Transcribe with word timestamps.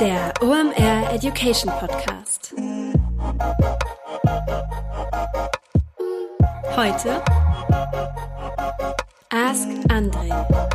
Der 0.00 0.32
OMR 0.40 1.12
Education 1.12 1.72
Podcast. 1.80 2.54
Heute 6.76 7.20
Ask 9.30 9.66
Andre. 9.90 10.67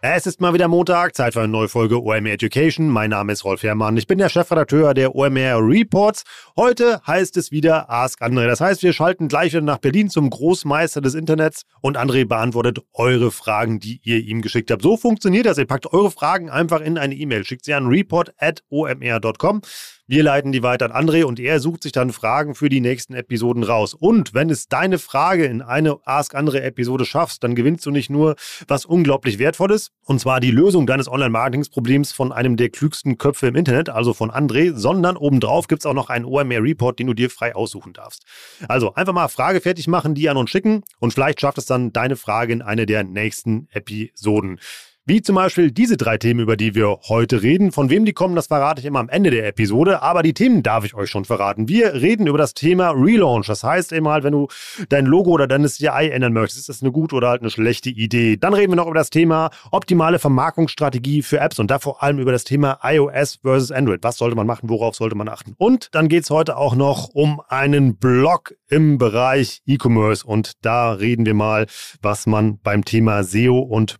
Es 0.00 0.28
ist 0.28 0.40
mal 0.40 0.54
wieder 0.54 0.68
Montag, 0.68 1.16
Zeit 1.16 1.32
für 1.32 1.40
eine 1.40 1.48
neue 1.48 1.66
Folge 1.66 2.00
OMR 2.00 2.30
Education. 2.30 2.88
Mein 2.88 3.10
Name 3.10 3.32
ist 3.32 3.44
Rolf 3.44 3.64
Herrmann. 3.64 3.96
Ich 3.96 4.06
bin 4.06 4.18
der 4.18 4.28
Chefredakteur 4.28 4.94
der 4.94 5.16
OMR 5.16 5.58
Reports. 5.58 6.22
Heute 6.56 7.00
heißt 7.04 7.36
es 7.36 7.50
wieder 7.50 7.90
Ask 7.90 8.22
André. 8.22 8.46
Das 8.46 8.60
heißt, 8.60 8.84
wir 8.84 8.92
schalten 8.92 9.26
gleich 9.26 9.54
wieder 9.54 9.62
nach 9.62 9.78
Berlin 9.78 10.08
zum 10.08 10.30
Großmeister 10.30 11.00
des 11.00 11.16
Internets 11.16 11.62
und 11.80 11.98
André 11.98 12.24
beantwortet 12.28 12.78
eure 12.92 13.32
Fragen, 13.32 13.80
die 13.80 14.00
ihr 14.04 14.18
ihm 14.18 14.40
geschickt 14.40 14.70
habt. 14.70 14.82
So 14.82 14.96
funktioniert 14.96 15.46
das. 15.46 15.58
Ihr 15.58 15.66
packt 15.66 15.92
eure 15.92 16.12
Fragen 16.12 16.48
einfach 16.48 16.80
in 16.80 16.96
eine 16.96 17.16
E-Mail, 17.16 17.44
schickt 17.44 17.64
sie 17.64 17.74
an 17.74 17.88
report.omr.com. 17.88 19.62
Wir 20.10 20.22
leiten 20.22 20.52
die 20.52 20.62
weiter 20.62 20.86
an 20.86 21.06
André 21.06 21.24
und 21.24 21.38
er 21.38 21.60
sucht 21.60 21.82
sich 21.82 21.92
dann 21.92 22.12
Fragen 22.12 22.54
für 22.54 22.70
die 22.70 22.80
nächsten 22.80 23.12
Episoden 23.12 23.62
raus. 23.62 23.92
Und 23.92 24.32
wenn 24.32 24.48
es 24.48 24.66
deine 24.66 24.98
Frage 24.98 25.44
in 25.44 25.60
eine 25.60 25.98
Ask 26.06 26.34
André 26.34 26.60
Episode 26.60 27.04
schaffst, 27.04 27.44
dann 27.44 27.54
gewinnst 27.54 27.84
du 27.84 27.90
nicht 27.90 28.08
nur 28.08 28.34
was 28.66 28.86
unglaublich 28.86 29.38
Wertvolles, 29.38 29.90
und 30.06 30.18
zwar 30.18 30.40
die 30.40 30.50
Lösung 30.50 30.86
deines 30.86 31.08
Online-Marketingsproblems 31.08 32.12
von 32.12 32.32
einem 32.32 32.56
der 32.56 32.70
klügsten 32.70 33.18
Köpfe 33.18 33.48
im 33.48 33.54
Internet, 33.54 33.90
also 33.90 34.14
von 34.14 34.30
André, 34.30 34.74
sondern 34.74 35.18
obendrauf 35.18 35.68
gibt 35.68 35.82
es 35.82 35.86
auch 35.86 35.92
noch 35.92 36.08
einen 36.08 36.24
OMR 36.24 36.62
Report, 36.62 36.98
den 36.98 37.08
du 37.08 37.12
dir 37.12 37.28
frei 37.28 37.54
aussuchen 37.54 37.92
darfst. 37.92 38.24
Also 38.66 38.94
einfach 38.94 39.12
mal 39.12 39.28
Frage 39.28 39.60
fertig 39.60 39.88
machen, 39.88 40.14
die 40.14 40.30
an 40.30 40.38
uns 40.38 40.48
schicken 40.48 40.84
und 41.00 41.12
vielleicht 41.12 41.38
schafft 41.38 41.58
es 41.58 41.66
dann 41.66 41.92
deine 41.92 42.16
Frage 42.16 42.54
in 42.54 42.62
eine 42.62 42.86
der 42.86 43.04
nächsten 43.04 43.68
Episoden. 43.72 44.58
Wie 45.08 45.22
zum 45.22 45.36
Beispiel 45.36 45.70
diese 45.70 45.96
drei 45.96 46.18
Themen, 46.18 46.40
über 46.40 46.54
die 46.58 46.74
wir 46.74 46.98
heute 47.08 47.42
reden. 47.42 47.72
Von 47.72 47.88
wem 47.88 48.04
die 48.04 48.12
kommen, 48.12 48.36
das 48.36 48.48
verrate 48.48 48.80
ich 48.80 48.84
immer 48.84 48.98
am 48.98 49.08
Ende 49.08 49.30
der 49.30 49.46
Episode. 49.46 50.02
Aber 50.02 50.22
die 50.22 50.34
Themen 50.34 50.62
darf 50.62 50.84
ich 50.84 50.92
euch 50.94 51.08
schon 51.08 51.24
verraten. 51.24 51.66
Wir 51.66 51.94
reden 51.94 52.26
über 52.26 52.36
das 52.36 52.52
Thema 52.52 52.90
Relaunch. 52.90 53.46
Das 53.46 53.64
heißt 53.64 53.92
eben 53.94 54.06
halt, 54.06 54.22
wenn 54.22 54.34
du 54.34 54.48
dein 54.90 55.06
Logo 55.06 55.30
oder 55.30 55.46
deine 55.46 55.66
CI 55.66 56.10
ändern 56.10 56.34
möchtest, 56.34 56.58
ist 56.58 56.68
das 56.68 56.82
eine 56.82 56.92
gute 56.92 57.16
oder 57.16 57.30
halt 57.30 57.40
eine 57.40 57.48
schlechte 57.48 57.88
Idee. 57.88 58.36
Dann 58.36 58.52
reden 58.52 58.72
wir 58.72 58.76
noch 58.76 58.84
über 58.84 58.96
das 58.96 59.08
Thema 59.08 59.48
optimale 59.70 60.18
Vermarktungsstrategie 60.18 61.22
für 61.22 61.40
Apps 61.40 61.58
und 61.58 61.70
da 61.70 61.78
vor 61.78 62.02
allem 62.02 62.18
über 62.18 62.32
das 62.32 62.44
Thema 62.44 62.78
iOS 62.82 63.38
versus 63.40 63.72
Android. 63.72 64.00
Was 64.02 64.18
sollte 64.18 64.36
man 64.36 64.46
machen? 64.46 64.68
Worauf 64.68 64.94
sollte 64.94 65.16
man 65.16 65.30
achten? 65.30 65.54
Und 65.56 65.88
dann 65.94 66.08
geht 66.10 66.24
es 66.24 66.30
heute 66.30 66.58
auch 66.58 66.74
noch 66.74 67.08
um 67.14 67.40
einen 67.48 67.96
Blog 67.96 68.52
im 68.68 68.98
Bereich 68.98 69.62
E-Commerce. 69.64 70.26
Und 70.26 70.52
da 70.60 70.92
reden 70.92 71.24
wir 71.24 71.32
mal, 71.32 71.64
was 72.02 72.26
man 72.26 72.58
beim 72.60 72.84
Thema 72.84 73.24
SEO 73.24 73.58
und 73.58 73.96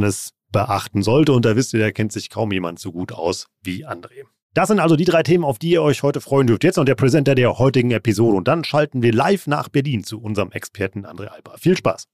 Brand 0.00 0.04
Awareness 0.04 0.32
beachten 0.52 1.02
sollte. 1.02 1.32
Und 1.32 1.44
da 1.44 1.56
wisst 1.56 1.72
ihr, 1.74 1.80
da 1.80 1.90
kennt 1.90 2.12
sich 2.12 2.30
kaum 2.30 2.52
jemand 2.52 2.78
so 2.78 2.92
gut 2.92 3.12
aus 3.12 3.46
wie 3.62 3.86
André. 3.86 4.24
Das 4.52 4.66
sind 4.66 4.80
also 4.80 4.96
die 4.96 5.04
drei 5.04 5.22
Themen, 5.22 5.44
auf 5.44 5.58
die 5.58 5.70
ihr 5.70 5.82
euch 5.82 6.02
heute 6.02 6.20
freuen 6.20 6.48
dürft. 6.48 6.64
Jetzt 6.64 6.76
noch 6.76 6.84
der 6.84 6.96
Präsenter 6.96 7.36
der 7.36 7.58
heutigen 7.58 7.92
Episode. 7.92 8.36
Und 8.36 8.48
dann 8.48 8.64
schalten 8.64 9.02
wir 9.02 9.12
live 9.12 9.46
nach 9.46 9.68
Berlin 9.68 10.02
zu 10.02 10.20
unserem 10.20 10.50
Experten 10.50 11.06
André 11.06 11.26
Alba. 11.26 11.56
Viel 11.56 11.76
Spaß. 11.76 12.06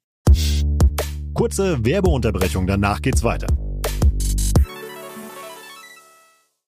Kurze 1.32 1.84
Werbeunterbrechung, 1.84 2.66
danach 2.66 3.00
geht's 3.00 3.22
weiter. 3.22 3.46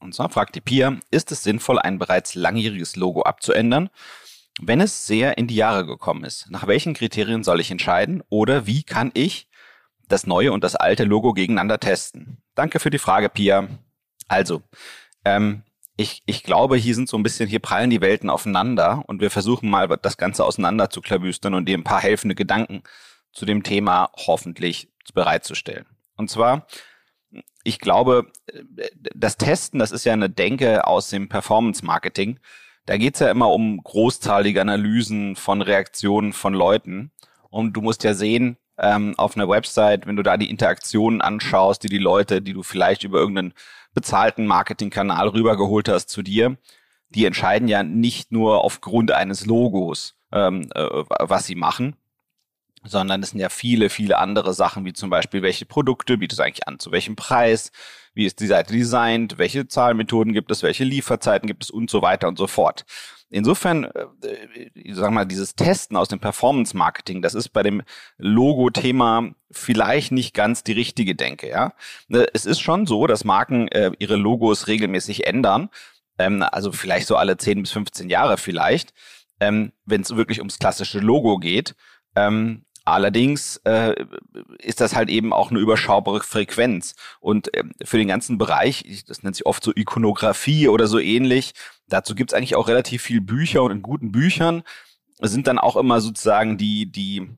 Und 0.00 0.14
zwar 0.14 0.28
fragt 0.28 0.54
die 0.54 0.60
Pia, 0.60 0.98
ist 1.10 1.32
es 1.32 1.42
sinnvoll, 1.42 1.78
ein 1.78 1.98
bereits 1.98 2.34
langjähriges 2.34 2.96
Logo 2.96 3.22
abzuändern? 3.22 3.90
Wenn 4.60 4.80
es 4.80 5.06
sehr 5.06 5.38
in 5.38 5.46
die 5.46 5.56
Jahre 5.56 5.86
gekommen 5.86 6.24
ist, 6.24 6.50
nach 6.50 6.66
welchen 6.66 6.94
Kriterien 6.94 7.44
soll 7.44 7.60
ich 7.60 7.70
entscheiden 7.70 8.22
oder 8.28 8.66
wie 8.66 8.82
kann 8.82 9.10
ich 9.14 9.48
das 10.08 10.26
neue 10.26 10.52
und 10.52 10.64
das 10.64 10.74
alte 10.74 11.04
Logo 11.04 11.32
gegeneinander 11.32 11.78
testen? 11.78 12.38
Danke 12.54 12.80
für 12.80 12.90
die 12.90 12.98
Frage, 12.98 13.28
Pia. 13.28 13.68
Also, 14.26 14.62
ähm, 15.24 15.62
ich, 15.96 16.22
ich 16.26 16.44
glaube, 16.44 16.76
hier 16.76 16.94
sind 16.94 17.08
so 17.08 17.16
ein 17.16 17.22
bisschen, 17.22 17.48
hier 17.48 17.58
prallen 17.58 17.90
die 17.90 18.00
Welten 18.00 18.30
aufeinander 18.30 19.02
und 19.06 19.20
wir 19.20 19.30
versuchen 19.30 19.68
mal 19.68 19.88
das 20.00 20.16
Ganze 20.16 20.44
auseinander 20.44 20.90
zu 20.90 21.00
klabüstern 21.00 21.54
und 21.54 21.66
dir 21.66 21.76
ein 21.76 21.84
paar 21.84 22.00
helfende 22.00 22.36
Gedanken 22.36 22.82
zu 23.32 23.44
dem 23.46 23.62
Thema 23.64 24.10
hoffentlich 24.16 24.88
bereitzustellen. 25.12 25.86
Und 26.16 26.30
zwar 26.30 26.66
ich 27.68 27.78
glaube, 27.78 28.32
das 29.14 29.36
Testen, 29.36 29.78
das 29.78 29.92
ist 29.92 30.04
ja 30.04 30.14
eine 30.14 30.30
Denke 30.30 30.86
aus 30.86 31.10
dem 31.10 31.28
Performance-Marketing. 31.28 32.40
Da 32.86 32.96
geht's 32.96 33.20
ja 33.20 33.30
immer 33.30 33.50
um 33.50 33.82
großzahlige 33.82 34.62
Analysen 34.62 35.36
von 35.36 35.60
Reaktionen 35.60 36.32
von 36.32 36.54
Leuten. 36.54 37.10
Und 37.50 37.74
du 37.74 37.82
musst 37.82 38.04
ja 38.04 38.14
sehen, 38.14 38.56
ähm, 38.78 39.14
auf 39.18 39.36
einer 39.36 39.50
Website, 39.50 40.06
wenn 40.06 40.16
du 40.16 40.22
da 40.22 40.38
die 40.38 40.48
Interaktionen 40.48 41.20
anschaust, 41.20 41.82
die 41.82 41.88
die 41.88 41.98
Leute, 41.98 42.40
die 42.40 42.54
du 42.54 42.62
vielleicht 42.62 43.04
über 43.04 43.18
irgendeinen 43.18 43.52
bezahlten 43.92 44.46
Marketingkanal 44.46 45.28
rübergeholt 45.28 45.90
hast 45.90 46.08
zu 46.08 46.22
dir, 46.22 46.56
die 47.10 47.26
entscheiden 47.26 47.68
ja 47.68 47.82
nicht 47.82 48.32
nur 48.32 48.64
aufgrund 48.64 49.12
eines 49.12 49.44
Logos, 49.44 50.16
ähm, 50.32 50.70
äh, 50.74 50.86
was 51.20 51.44
sie 51.44 51.54
machen, 51.54 51.96
sondern 52.84 53.22
es 53.22 53.30
sind 53.30 53.40
ja 53.40 53.48
viele, 53.48 53.90
viele 53.90 54.18
andere 54.18 54.54
Sachen, 54.54 54.84
wie 54.84 54.92
zum 54.92 55.10
Beispiel, 55.10 55.42
welche 55.42 55.66
Produkte 55.66 56.18
bietest 56.18 56.38
du 56.38 56.44
eigentlich 56.44 56.68
an, 56.68 56.78
zu 56.78 56.92
welchem 56.92 57.16
Preis, 57.16 57.72
wie 58.14 58.24
ist 58.24 58.40
die 58.40 58.46
Seite 58.46 58.72
designt, 58.72 59.38
welche 59.38 59.68
Zahlmethoden 59.68 60.32
gibt 60.32 60.50
es, 60.50 60.62
welche 60.62 60.84
Lieferzeiten 60.84 61.46
gibt 61.46 61.64
es 61.64 61.70
und 61.70 61.90
so 61.90 62.02
weiter 62.02 62.28
und 62.28 62.38
so 62.38 62.46
fort. 62.46 62.84
Insofern, 63.30 63.84
äh, 63.84 64.06
äh 64.24 64.92
sag 64.94 65.10
mal, 65.10 65.26
dieses 65.26 65.54
Testen 65.54 65.96
aus 65.96 66.08
dem 66.08 66.18
Performance 66.18 66.76
Marketing, 66.76 67.20
das 67.20 67.34
ist 67.34 67.50
bei 67.50 67.62
dem 67.62 67.82
Logo-Thema 68.16 69.34
vielleicht 69.50 70.12
nicht 70.12 70.34
ganz 70.34 70.64
die 70.64 70.72
richtige 70.72 71.14
Denke, 71.14 71.48
ja. 71.48 71.74
Ne, 72.08 72.26
es 72.32 72.46
ist 72.46 72.60
schon 72.60 72.86
so, 72.86 73.06
dass 73.06 73.24
Marken 73.24 73.68
äh, 73.68 73.92
ihre 73.98 74.16
Logos 74.16 74.66
regelmäßig 74.66 75.26
ändern, 75.26 75.68
ähm, 76.18 76.42
also 76.42 76.72
vielleicht 76.72 77.06
so 77.06 77.16
alle 77.16 77.36
10 77.36 77.62
bis 77.62 77.70
15 77.72 78.08
Jahre 78.08 78.38
vielleicht, 78.38 78.94
ähm, 79.40 79.72
wenn 79.84 80.00
es 80.00 80.16
wirklich 80.16 80.38
ums 80.38 80.58
klassische 80.58 80.98
Logo 80.98 81.38
geht. 81.38 81.74
Ähm, 82.16 82.64
Allerdings 82.92 83.58
äh, 83.64 83.94
ist 84.58 84.80
das 84.80 84.94
halt 84.94 85.08
eben 85.08 85.32
auch 85.32 85.50
eine 85.50 85.60
überschaubare 85.60 86.20
Frequenz. 86.20 86.94
Und 87.20 87.54
äh, 87.54 87.64
für 87.84 87.98
den 87.98 88.08
ganzen 88.08 88.38
Bereich, 88.38 89.04
das 89.06 89.22
nennt 89.22 89.36
sich 89.36 89.46
oft 89.46 89.62
so 89.62 89.72
Ikonografie 89.74 90.68
oder 90.68 90.86
so 90.86 90.98
ähnlich, 90.98 91.52
dazu 91.88 92.14
gibt 92.14 92.32
es 92.32 92.36
eigentlich 92.36 92.56
auch 92.56 92.68
relativ 92.68 93.02
viel 93.02 93.20
Bücher 93.20 93.62
und 93.62 93.72
in 93.72 93.82
guten 93.82 94.12
Büchern 94.12 94.62
sind 95.20 95.46
dann 95.46 95.58
auch 95.58 95.76
immer 95.76 96.00
sozusagen 96.00 96.58
die, 96.58 96.90
die 96.90 97.28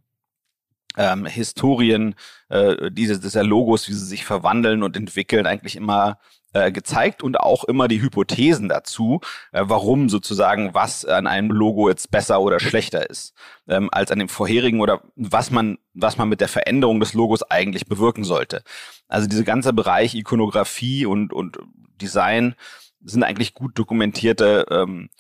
ähm, 0.96 1.26
Historien 1.26 2.14
äh, 2.48 2.90
diese, 2.90 3.18
dieser 3.18 3.42
Logos, 3.42 3.88
wie 3.88 3.94
sie 3.94 4.04
sich 4.04 4.24
verwandeln 4.24 4.82
und 4.82 4.96
entwickeln, 4.96 5.46
eigentlich 5.46 5.76
immer 5.76 6.18
äh, 6.52 6.72
gezeigt 6.72 7.22
und 7.22 7.38
auch 7.38 7.64
immer 7.64 7.88
die 7.88 8.02
Hypothesen 8.02 8.68
dazu, 8.68 9.20
äh, 9.52 9.62
warum 9.64 10.08
sozusagen 10.08 10.74
was 10.74 11.04
an 11.04 11.26
einem 11.26 11.50
Logo 11.50 11.88
jetzt 11.88 12.10
besser 12.10 12.40
oder 12.40 12.60
schlechter 12.60 13.08
ist 13.08 13.34
ähm, 13.68 13.88
als 13.92 14.10
an 14.10 14.18
dem 14.18 14.28
vorherigen 14.28 14.80
oder 14.80 15.02
was 15.16 15.50
man 15.50 15.78
was 15.94 16.18
man 16.18 16.28
mit 16.28 16.40
der 16.40 16.48
Veränderung 16.48 17.00
des 17.00 17.14
Logos 17.14 17.42
eigentlich 17.42 17.86
bewirken 17.86 18.24
sollte. 18.24 18.62
Also 19.08 19.28
dieser 19.28 19.44
ganze 19.44 19.72
Bereich 19.72 20.14
Ikonografie 20.14 21.06
und 21.06 21.32
und 21.32 21.58
Design 22.00 22.54
sind 23.02 23.22
eigentlich 23.22 23.54
gut 23.54 23.78
dokumentierte 23.78 24.66
ähm, 24.70 25.10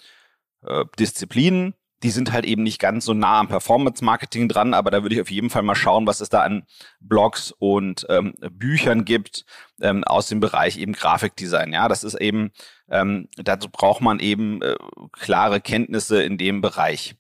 äh, 0.62 0.84
Disziplinen 0.98 1.74
die 2.02 2.10
sind 2.10 2.32
halt 2.32 2.46
eben 2.46 2.62
nicht 2.62 2.78
ganz 2.78 3.04
so 3.04 3.14
nah 3.14 3.40
am 3.40 3.48
Performance-Marketing 3.48 4.48
dran, 4.48 4.74
aber 4.74 4.90
da 4.90 5.02
würde 5.02 5.14
ich 5.14 5.20
auf 5.20 5.30
jeden 5.30 5.50
Fall 5.50 5.62
mal 5.62 5.74
schauen, 5.74 6.06
was 6.06 6.20
es 6.20 6.30
da 6.30 6.42
an 6.42 6.64
Blogs 7.00 7.52
und 7.58 8.06
ähm, 8.08 8.34
Büchern 8.52 9.04
gibt 9.04 9.44
ähm, 9.82 10.04
aus 10.04 10.28
dem 10.28 10.40
Bereich 10.40 10.78
eben 10.78 10.92
Grafikdesign. 10.92 11.72
Ja, 11.72 11.88
das 11.88 12.04
ist 12.04 12.14
eben, 12.14 12.52
ähm, 12.88 13.28
dazu 13.36 13.68
braucht 13.70 14.00
man 14.00 14.18
eben 14.18 14.62
äh, 14.62 14.76
klare 15.12 15.60
Kenntnisse 15.60 16.22
in 16.22 16.38
dem 16.38 16.60
Bereich. 16.60 17.16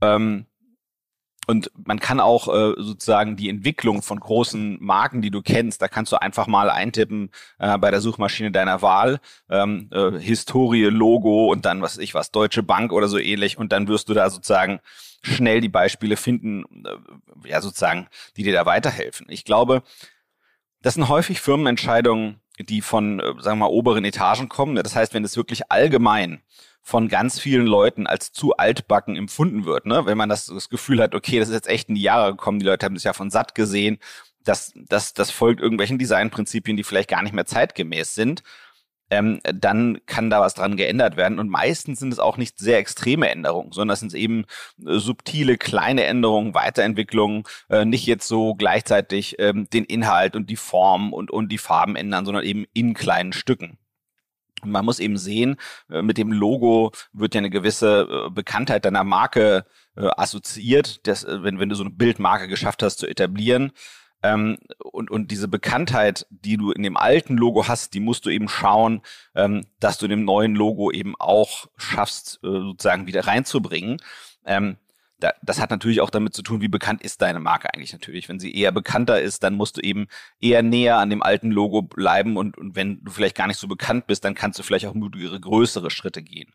Ähm, 0.00 0.46
und 1.50 1.70
man 1.84 1.98
kann 1.98 2.20
auch 2.20 2.46
äh, 2.46 2.74
sozusagen 2.78 3.34
die 3.34 3.48
Entwicklung 3.48 4.02
von 4.02 4.20
großen 4.20 4.78
Marken, 4.80 5.20
die 5.20 5.32
du 5.32 5.42
kennst, 5.42 5.82
da 5.82 5.88
kannst 5.88 6.12
du 6.12 6.22
einfach 6.22 6.46
mal 6.46 6.70
eintippen 6.70 7.30
äh, 7.58 7.76
bei 7.76 7.90
der 7.90 8.00
Suchmaschine 8.00 8.52
deiner 8.52 8.82
Wahl, 8.82 9.18
ähm, 9.50 9.90
äh, 9.92 10.12
Historie, 10.12 10.84
Logo 10.84 11.50
und 11.50 11.64
dann 11.64 11.82
was 11.82 11.98
ich 11.98 12.14
was, 12.14 12.30
Deutsche 12.30 12.62
Bank 12.62 12.92
oder 12.92 13.08
so 13.08 13.18
ähnlich. 13.18 13.58
Und 13.58 13.72
dann 13.72 13.88
wirst 13.88 14.08
du 14.08 14.14
da 14.14 14.30
sozusagen 14.30 14.78
schnell 15.22 15.60
die 15.60 15.68
Beispiele 15.68 16.16
finden, 16.16 16.64
äh, 16.86 17.48
ja 17.48 17.60
sozusagen, 17.60 18.06
die 18.36 18.44
dir 18.44 18.52
da 18.52 18.64
weiterhelfen. 18.64 19.26
Ich 19.28 19.44
glaube, 19.44 19.82
das 20.82 20.94
sind 20.94 21.08
häufig 21.08 21.40
Firmenentscheidungen, 21.40 22.40
die 22.60 22.80
von, 22.80 23.18
äh, 23.18 23.34
sagen 23.40 23.58
wir 23.58 23.66
mal, 23.66 23.74
oberen 23.74 24.04
Etagen 24.04 24.48
kommen. 24.48 24.76
Das 24.76 24.94
heißt, 24.94 25.14
wenn 25.14 25.24
es 25.24 25.36
wirklich 25.36 25.72
allgemein 25.72 26.42
von 26.82 27.08
ganz 27.08 27.38
vielen 27.38 27.66
Leuten 27.66 28.06
als 28.06 28.32
zu 28.32 28.56
altbacken 28.56 29.16
empfunden 29.16 29.64
wird. 29.64 29.86
Ne? 29.86 30.06
Wenn 30.06 30.18
man 30.18 30.28
das, 30.28 30.46
das 30.46 30.68
Gefühl 30.68 31.02
hat, 31.02 31.14
okay, 31.14 31.38
das 31.38 31.48
ist 31.48 31.54
jetzt 31.54 31.68
echt 31.68 31.88
in 31.88 31.94
die 31.94 32.02
Jahre 32.02 32.32
gekommen, 32.32 32.58
die 32.58 32.66
Leute 32.66 32.86
haben 32.86 32.96
es 32.96 33.04
ja 33.04 33.12
von 33.12 33.30
satt 33.30 33.54
gesehen, 33.54 33.98
das, 34.44 34.72
das, 34.74 35.12
das 35.12 35.30
folgt 35.30 35.60
irgendwelchen 35.60 35.98
Designprinzipien, 35.98 36.76
die 36.76 36.84
vielleicht 36.84 37.10
gar 37.10 37.22
nicht 37.22 37.34
mehr 37.34 37.46
zeitgemäß 37.46 38.14
sind, 38.14 38.42
ähm, 39.10 39.40
dann 39.42 39.98
kann 40.06 40.30
da 40.30 40.40
was 40.40 40.54
dran 40.54 40.76
geändert 40.76 41.16
werden. 41.16 41.38
Und 41.38 41.50
meistens 41.50 41.98
sind 41.98 42.12
es 42.12 42.18
auch 42.18 42.36
nicht 42.36 42.58
sehr 42.58 42.78
extreme 42.78 43.28
Änderungen, 43.28 43.72
sondern 43.72 43.94
es 43.94 44.00
sind 44.00 44.14
eben 44.14 44.44
äh, 44.86 44.98
subtile, 44.98 45.58
kleine 45.58 46.04
Änderungen, 46.04 46.54
Weiterentwicklungen, 46.54 47.44
äh, 47.68 47.84
nicht 47.84 48.06
jetzt 48.06 48.28
so 48.28 48.54
gleichzeitig 48.54 49.36
ähm, 49.38 49.68
den 49.70 49.84
Inhalt 49.84 50.36
und 50.36 50.48
die 50.48 50.56
Form 50.56 51.12
und, 51.12 51.30
und 51.30 51.50
die 51.50 51.58
Farben 51.58 51.96
ändern, 51.96 52.24
sondern 52.24 52.44
eben 52.44 52.66
in 52.72 52.94
kleinen 52.94 53.32
Stücken. 53.32 53.79
Man 54.64 54.84
muss 54.84 54.98
eben 54.98 55.16
sehen, 55.16 55.56
äh, 55.90 56.02
mit 56.02 56.18
dem 56.18 56.32
Logo 56.32 56.92
wird 57.12 57.34
ja 57.34 57.38
eine 57.38 57.50
gewisse 57.50 58.08
äh, 58.26 58.30
Bekanntheit 58.30 58.84
deiner 58.84 59.04
Marke 59.04 59.64
äh, 59.96 60.08
assoziiert, 60.16 61.06
dass, 61.06 61.26
wenn, 61.26 61.58
wenn 61.58 61.68
du 61.68 61.74
so 61.74 61.82
eine 61.82 61.90
Bildmarke 61.90 62.48
geschafft 62.48 62.82
hast 62.82 62.98
zu 62.98 63.06
etablieren. 63.06 63.72
Ähm, 64.22 64.58
und, 64.78 65.10
und 65.10 65.30
diese 65.30 65.48
Bekanntheit, 65.48 66.26
die 66.30 66.56
du 66.56 66.72
in 66.72 66.82
dem 66.82 66.96
alten 66.96 67.36
Logo 67.36 67.68
hast, 67.68 67.94
die 67.94 68.00
musst 68.00 68.26
du 68.26 68.30
eben 68.30 68.48
schauen, 68.48 69.00
ähm, 69.34 69.64
dass 69.80 69.98
du 69.98 70.06
in 70.06 70.10
dem 70.10 70.24
neuen 70.24 70.54
Logo 70.54 70.90
eben 70.90 71.14
auch 71.18 71.68
schaffst, 71.76 72.38
sozusagen 72.42 73.06
wieder 73.06 73.26
reinzubringen. 73.26 73.96
Ähm, 74.44 74.76
das 75.42 75.60
hat 75.60 75.70
natürlich 75.70 76.00
auch 76.00 76.10
damit 76.10 76.34
zu 76.34 76.42
tun, 76.42 76.60
wie 76.60 76.68
bekannt 76.68 77.02
ist 77.02 77.22
deine 77.22 77.40
Marke 77.40 77.72
eigentlich 77.72 77.92
natürlich. 77.92 78.28
Wenn 78.28 78.40
sie 78.40 78.54
eher 78.54 78.72
bekannter 78.72 79.20
ist, 79.20 79.42
dann 79.42 79.54
musst 79.54 79.76
du 79.76 79.80
eben 79.80 80.08
eher 80.40 80.62
näher 80.62 80.98
an 80.98 81.10
dem 81.10 81.22
alten 81.22 81.50
Logo 81.50 81.82
bleiben 81.82 82.36
und, 82.36 82.56
und 82.58 82.76
wenn 82.76 83.02
du 83.04 83.10
vielleicht 83.10 83.36
gar 83.36 83.46
nicht 83.46 83.58
so 83.58 83.68
bekannt 83.68 84.06
bist, 84.06 84.24
dann 84.24 84.34
kannst 84.34 84.58
du 84.58 84.62
vielleicht 84.62 84.86
auch 84.86 84.94
mutigere, 84.94 85.38
größere 85.38 85.90
Schritte 85.90 86.22
gehen. 86.22 86.52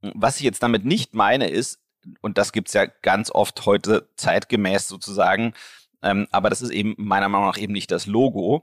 Was 0.00 0.36
ich 0.36 0.42
jetzt 0.42 0.62
damit 0.62 0.84
nicht 0.84 1.14
meine 1.14 1.48
ist, 1.48 1.80
und 2.20 2.38
das 2.38 2.52
gibt's 2.52 2.72
ja 2.72 2.86
ganz 2.86 3.30
oft 3.30 3.66
heute 3.66 4.08
zeitgemäß 4.16 4.86
sozusagen, 4.86 5.54
ähm, 6.02 6.28
aber 6.30 6.50
das 6.50 6.62
ist 6.62 6.70
eben 6.70 6.94
meiner 6.98 7.28
Meinung 7.28 7.48
nach 7.48 7.58
eben 7.58 7.72
nicht 7.72 7.90
das 7.90 8.06
Logo. 8.06 8.62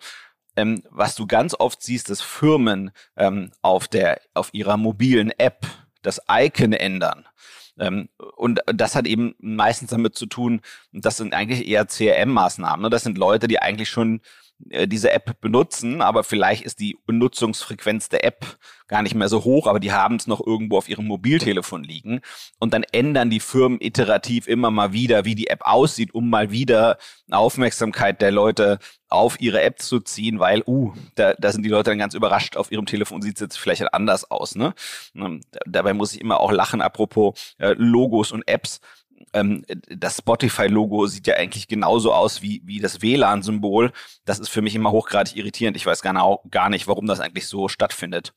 Ähm, 0.56 0.84
was 0.90 1.16
du 1.16 1.26
ganz 1.26 1.56
oft 1.56 1.82
siehst, 1.82 2.10
dass 2.10 2.22
Firmen 2.22 2.92
ähm, 3.18 3.52
auf 3.62 3.88
der 3.88 4.22
auf 4.34 4.54
ihrer 4.54 4.78
mobilen 4.78 5.32
App 5.32 5.66
das 6.04 6.22
Icon 6.30 6.74
ändern 6.74 7.26
und 7.76 8.62
das 8.68 8.96
hat 8.96 9.08
eben 9.08 9.36
meistens 9.40 9.90
damit 9.90 10.16
zu 10.16 10.26
tun, 10.26 10.62
das 10.92 11.18
sind 11.18 11.34
eigentlich 11.34 11.68
eher 11.68 11.88
CRM-Maßnahmen. 11.88 12.84
Ne? 12.84 12.90
Das 12.90 13.04
sind 13.04 13.18
Leute, 13.18 13.48
die 13.48 13.60
eigentlich 13.60 13.90
schon 13.90 14.22
diese 14.86 15.12
App 15.12 15.40
benutzen, 15.42 16.02
aber 16.02 16.24
vielleicht 16.24 16.64
ist 16.64 16.80
die 16.80 16.98
Nutzungsfrequenz 17.08 18.10
der 18.10 18.24
App 18.24 18.58
gar 18.88 19.02
nicht 19.02 19.16
mehr 19.16 19.30
so 19.30 19.44
hoch, 19.44 19.68
aber 19.68 19.80
die 19.80 19.92
haben 19.92 20.16
es 20.16 20.28
noch 20.28 20.46
irgendwo 20.46 20.78
auf 20.78 20.90
ihrem 20.90 21.06
Mobiltelefon 21.06 21.84
liegen 21.84 22.22
und 22.60 22.74
dann 22.74 22.84
ändern 22.92 23.30
die 23.30 23.40
Firmen 23.40 23.80
iterativ 23.82 24.48
immer 24.48 24.72
mal 24.72 24.94
wieder, 24.94 25.26
wie 25.26 25.36
die 25.36 25.48
App 25.48 25.62
aussieht, 25.64 26.14
um 26.14 26.30
mal 26.30 26.52
wieder 26.52 26.98
Aufmerksamkeit 27.32 28.22
der 28.22 28.32
Leute 28.32 28.80
auf 29.10 29.40
ihre 29.40 29.62
App 29.62 29.80
zu 29.80 30.00
ziehen, 30.00 30.40
weil, 30.40 30.64
uh, 30.66 30.94
da, 31.16 31.34
da 31.36 31.52
sind 31.52 31.64
die 31.64 31.70
Leute 31.70 31.92
dann 31.92 32.00
ganz 32.00 32.14
überrascht, 32.14 32.58
auf 32.58 32.72
ihrem 32.72 32.86
Telefon 32.86 33.22
sieht 33.22 33.36
es 33.36 33.42
jetzt 33.42 33.58
vielleicht 33.58 33.94
anders 33.94 34.30
aus. 34.30 34.56
Ne? 34.56 34.74
Dabei 35.66 35.94
muss 35.94 36.14
ich 36.14 36.22
immer 36.22 36.40
auch 36.40 36.52
lachen, 36.52 36.82
apropos 36.82 37.56
äh, 37.60 37.74
Logos 37.78 38.32
und 38.32 38.48
Apps 38.48 38.80
ähm, 39.34 39.66
das 39.88 40.18
Spotify-Logo 40.18 41.08
sieht 41.08 41.28
ja 41.28 41.36
eigentlich 41.36 41.68
genauso 41.68 42.14
aus 42.14 42.42
wie, 42.42 42.62
wie 42.66 42.80
das 42.80 43.02
WLAN-Symbol. 43.02 43.92
Das 44.26 44.40
ist 44.40 44.50
für 44.50 44.62
mich 44.62 44.76
immer 44.76 44.92
hochgradig 44.92 45.36
irritierend. 45.36 45.78
Ich 45.78 45.86
weiß 45.86 46.02
genau 46.02 46.44
gar 46.50 46.70
nicht, 46.70 46.88
warum 46.88 47.06
das 47.06 47.20
eigentlich 47.20 47.48
so 47.48 47.68
stattfindet. 47.68 48.34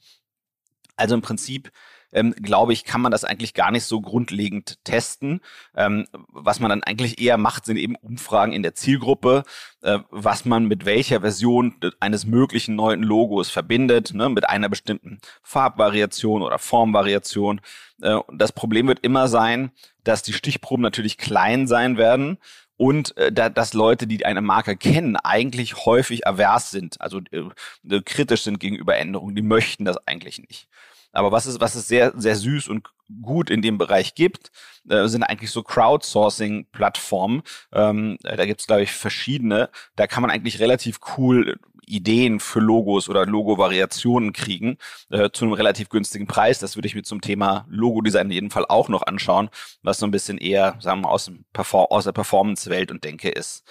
Also 0.96 1.14
im 1.14 1.22
Prinzip 1.22 1.70
ähm, 2.16 2.34
glaube 2.34 2.72
ich, 2.72 2.84
kann 2.84 3.02
man 3.02 3.12
das 3.12 3.24
eigentlich 3.24 3.52
gar 3.52 3.70
nicht 3.70 3.84
so 3.84 4.00
grundlegend 4.00 4.82
testen. 4.84 5.40
Ähm, 5.76 6.06
was 6.28 6.58
man 6.58 6.70
dann 6.70 6.82
eigentlich 6.82 7.20
eher 7.20 7.36
macht, 7.36 7.66
sind 7.66 7.76
eben 7.76 7.94
Umfragen 7.94 8.52
in 8.52 8.62
der 8.62 8.74
Zielgruppe, 8.74 9.44
äh, 9.82 9.98
was 10.10 10.46
man 10.46 10.64
mit 10.64 10.86
welcher 10.86 11.20
Version 11.20 11.74
eines 12.00 12.24
möglichen 12.24 12.74
neuen 12.74 13.02
Logos 13.02 13.50
verbindet, 13.50 14.14
ne, 14.14 14.30
mit 14.30 14.48
einer 14.48 14.70
bestimmten 14.70 15.18
Farbvariation 15.42 16.42
oder 16.42 16.58
Formvariation. 16.58 17.60
Äh, 18.00 18.18
das 18.32 18.52
Problem 18.52 18.88
wird 18.88 19.00
immer 19.00 19.28
sein, 19.28 19.70
dass 20.02 20.22
die 20.22 20.32
Stichproben 20.32 20.82
natürlich 20.82 21.18
klein 21.18 21.66
sein 21.66 21.98
werden 21.98 22.38
und 22.78 23.14
äh, 23.18 23.30
da, 23.30 23.50
dass 23.50 23.74
Leute, 23.74 24.06
die 24.06 24.24
eine 24.24 24.40
Marke 24.40 24.76
kennen, 24.78 25.16
eigentlich 25.16 25.84
häufig 25.84 26.26
avers 26.26 26.70
sind, 26.70 26.98
also 27.00 27.20
äh, 27.30 28.00
kritisch 28.02 28.42
sind 28.42 28.58
gegenüber 28.58 28.96
Änderungen, 28.96 29.36
die 29.36 29.42
möchten 29.42 29.84
das 29.84 29.98
eigentlich 30.06 30.38
nicht. 30.38 30.68
Aber 31.16 31.32
was 31.32 31.46
es, 31.46 31.60
was 31.60 31.74
es 31.74 31.88
sehr, 31.88 32.12
sehr 32.16 32.36
süß 32.36 32.68
und 32.68 32.88
gut 33.22 33.50
in 33.50 33.62
dem 33.62 33.78
Bereich 33.78 34.14
gibt, 34.14 34.50
äh, 34.88 35.06
sind 35.08 35.22
eigentlich 35.22 35.50
so 35.50 35.62
Crowdsourcing-Plattformen. 35.62 37.42
Ähm, 37.72 38.18
da 38.22 38.44
gibt 38.46 38.60
es, 38.60 38.66
glaube 38.66 38.82
ich, 38.82 38.92
verschiedene. 38.92 39.70
Da 39.96 40.06
kann 40.06 40.22
man 40.22 40.30
eigentlich 40.30 40.60
relativ 40.60 40.98
cool 41.16 41.58
Ideen 41.86 42.40
für 42.40 42.60
Logos 42.60 43.08
oder 43.08 43.24
Logo-Variationen 43.26 44.32
kriegen 44.32 44.76
äh, 45.10 45.30
zu 45.30 45.44
einem 45.44 45.54
relativ 45.54 45.88
günstigen 45.88 46.26
Preis. 46.26 46.58
Das 46.58 46.76
würde 46.76 46.88
ich 46.88 46.94
mir 46.94 47.04
zum 47.04 47.20
Thema 47.20 47.64
Logo-Design 47.68 48.26
in 48.26 48.32
jedem 48.32 48.50
Fall 48.50 48.66
auch 48.68 48.88
noch 48.88 49.02
anschauen, 49.06 49.48
was 49.82 49.98
so 49.98 50.06
ein 50.06 50.10
bisschen 50.10 50.38
eher, 50.38 50.76
sagen 50.80 51.00
wir 51.00 51.08
mal, 51.08 51.14
aus, 51.14 51.26
dem 51.26 51.44
Perform 51.52 51.86
aus 51.90 52.04
der 52.04 52.12
Performance-Welt 52.12 52.90
und 52.90 53.04
Denke 53.04 53.30
ist. 53.30 53.64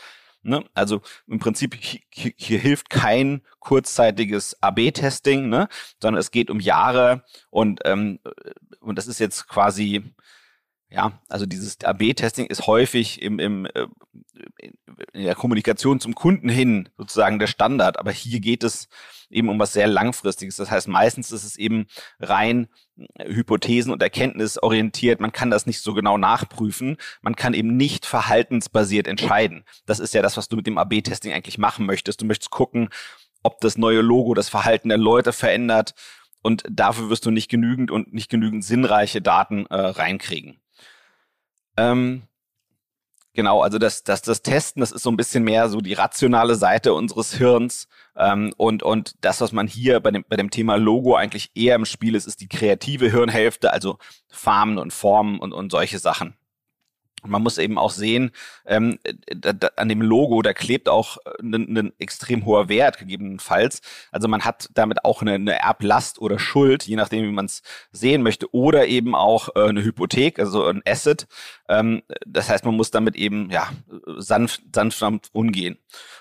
Ne? 0.45 0.63
Also 0.74 1.01
im 1.27 1.39
Prinzip 1.39 1.75
hier, 1.75 2.33
hier 2.36 2.59
hilft 2.59 2.89
kein 2.89 3.42
kurzzeitiges 3.59 4.62
AB-Testing, 4.62 5.50
ne? 5.50 5.68
sondern 6.01 6.19
es 6.19 6.31
geht 6.31 6.50
um 6.50 6.59
Jahre 6.59 7.23
und 7.49 7.81
ähm, 7.85 8.19
und 8.80 8.97
das 8.97 9.07
ist 9.07 9.19
jetzt 9.19 9.47
quasi 9.47 10.14
ja, 10.90 11.19
also 11.30 11.45
dieses 11.45 11.83
AB-Testing 11.83 12.45
ist 12.45 12.68
häufig 12.68 13.21
im, 13.21 13.40
im, 13.40 13.66
äh, 13.66 13.87
in 15.14 15.23
der 15.23 15.35
Kommunikation 15.35 15.99
zum 15.99 16.14
Kunden 16.14 16.47
hin 16.47 16.90
sozusagen 16.97 17.40
der 17.40 17.47
Standard, 17.47 17.97
aber 17.97 18.11
hier 18.11 18.40
geht 18.40 18.64
es 18.64 18.87
eben 19.30 19.49
um 19.49 19.59
was 19.59 19.73
sehr 19.73 19.87
Langfristiges. 19.87 20.57
Das 20.57 20.69
heißt, 20.69 20.87
meistens 20.87 21.31
ist 21.31 21.44
es 21.44 21.57
eben 21.57 21.87
rein 22.19 22.66
äh, 22.66 22.68
Hypothesen 23.19 23.92
und 23.92 24.02
erkenntnisorientiert. 24.02 25.19
Man 25.19 25.31
kann 25.31 25.52
das 25.52 25.66
nicht 25.66 25.81
so 25.81 25.94
genau 25.94 26.18
nachprüfen. 26.18 26.97
Man 27.21 27.35
kann 27.35 27.54
eben 27.54 27.75
nicht 27.75 28.06
verhaltensbasiert 28.06 29.07
entscheiden. 29.07 29.66
Das 29.85 29.99
ist 29.99 30.14
ja 30.14 30.21
das, 30.21 30.37
was 30.37 30.47
du 30.47 30.56
mit 30.56 30.68
dem 30.68 30.78
AB-Testing 30.78 31.33
eigentlich 31.33 31.57
machen 31.57 31.85
möchtest. 31.85 32.21
Du 32.21 32.25
möchtest 32.25 32.52
gucken, 32.52 32.90
ob 33.44 33.59
das 33.61 33.78
neue 33.78 34.02
Logo 34.02 34.33
das 34.33 34.49
Verhalten 34.49 34.90
der 34.90 34.97
Leute 34.97 35.33
verändert. 35.33 35.94
Und 36.42 36.64
dafür 36.69 37.09
wirst 37.09 37.25
du 37.25 37.31
nicht 37.31 37.49
genügend 37.49 37.92
und 37.92 38.14
nicht 38.14 38.30
genügend 38.30 38.64
sinnreiche 38.64 39.21
Daten 39.21 39.66
äh, 39.66 39.75
reinkriegen. 39.75 40.61
Ähm, 41.78 42.23
Genau, 43.35 43.61
also 43.61 43.77
das, 43.80 44.04
das, 44.04 44.21
das 44.21 44.42
Testen, 44.44 44.80
das 44.80 44.94
ist 44.94 45.04
so 45.04 45.11
ein 45.11 45.18
bisschen 45.18 45.44
mehr 45.44 45.68
so 45.68 45.81
die 45.81 45.92
rationale 45.92 46.56
Seite 46.56 46.94
unseres 46.94 47.33
Hirns. 47.33 47.89
Ähm, 48.15 48.54
und, 48.56 48.81
und 48.81 49.13
das, 49.19 49.42
was 49.42 49.51
man 49.51 49.68
hier 49.68 49.99
bei 49.99 50.09
dem, 50.11 50.23
bei 50.30 50.37
dem 50.37 50.49
Thema 50.49 50.77
Logo 50.77 51.15
eigentlich 51.15 51.51
eher 51.54 51.75
im 51.75 51.83
Spiel 51.83 52.15
ist, 52.15 52.27
ist 52.27 52.39
die 52.39 52.47
kreative 52.47 53.11
Hirnhälfte, 53.11 53.73
also 53.73 53.97
Farben 54.30 54.77
und 54.77 54.94
Formen 54.94 55.39
und, 55.39 55.51
und 55.51 55.69
solche 55.69 55.99
Sachen. 55.99 56.33
Man 57.26 57.44
muss 57.44 57.58
eben 57.58 57.78
auch 57.78 57.92
sehen, 57.92 58.32
ähm, 58.66 59.00
da, 59.28 59.54
da, 59.54 59.70
an 59.76 59.90
dem 59.90 60.02
Logo, 60.02 60.42
da 60.42 60.54
klebt 60.54 60.90
auch 60.90 61.18
ein, 61.40 61.78
ein 61.78 61.94
extrem 62.00 62.46
hoher 62.46 62.70
Wert 62.70 62.98
gegebenenfalls. 62.98 63.82
Also 64.12 64.28
man 64.28 64.46
hat 64.46 64.70
damit 64.74 65.06
auch 65.06 65.22
eine, 65.22 65.34
eine 65.34 65.60
Erblast 65.60 66.20
oder 66.20 66.40
Schuld, 66.40 66.84
je 66.84 66.96
nachdem, 66.96 67.24
wie 67.24 67.32
man 67.32 67.46
es 67.46 67.62
sehen 67.92 68.24
möchte, 68.24 68.54
oder 68.54 68.88
eben 68.88 69.16
auch 69.16 69.50
äh, 69.56 69.70
eine 69.70 69.84
Hypothek, 69.84 70.40
also 70.40 70.66
ein 70.66 70.82
Asset. 70.86 71.28
Ähm, 71.70 72.04
das 72.26 72.50
heißt, 72.50 72.66
man 72.66 72.76
muss 72.76 72.92
damit 72.92 73.16
eben 73.16 73.50
ja 73.52 73.70
sanft, 74.18 74.62
sanft 74.74 75.04
umgehen. 75.34 75.78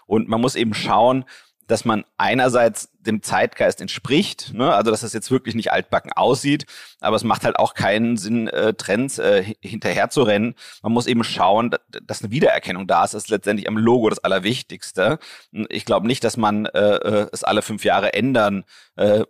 Und 0.07 0.29
man 0.29 0.41
muss 0.41 0.57
eben 0.57 0.75
schauen, 0.75 1.25
dass 1.67 1.85
man 1.85 2.05
einerseits 2.17 2.91
dem 3.01 3.23
Zeitgeist 3.23 3.81
entspricht, 3.81 4.53
ne? 4.55 4.75
also 4.75 4.91
dass 4.91 5.03
das 5.03 5.13
jetzt 5.13 5.31
wirklich 5.31 5.55
nicht 5.55 5.73
altbacken 5.73 6.13
aussieht, 6.13 6.67
aber 7.01 7.17
es 7.17 7.25
macht 7.25 7.45
halt 7.45 7.59
auch 7.59 7.75
keinen 7.75 8.17
Sinn, 8.17 8.49
äh, 8.49 8.75
Trends 8.75 9.19
äh, 9.19 9.45
hinterher 9.61 10.11
zu 10.11 10.23
rennen. 10.23 10.55
Man 10.83 10.93
muss 10.93 11.07
eben 11.07 11.25
schauen, 11.25 11.75
dass 12.03 12.23
eine 12.23 12.31
Wiedererkennung 12.31 12.87
da 12.87 13.05
ist. 13.05 13.15
Das 13.15 13.25
ist 13.25 13.31
letztendlich 13.31 13.69
am 13.69 13.77
Logo 13.77 14.09
das 14.09 14.19
Allerwichtigste. 14.21 15.19
Ich 15.69 15.85
glaube 15.85 16.07
nicht, 16.07 16.25
dass 16.25 16.37
man 16.37 16.67
äh, 16.67 16.79
äh, 16.79 17.29
es 17.33 17.45
alle 17.45 17.63
fünf 17.63 17.85
Jahre 17.85 18.15
ändern 18.15 18.65
äh, 18.97 19.25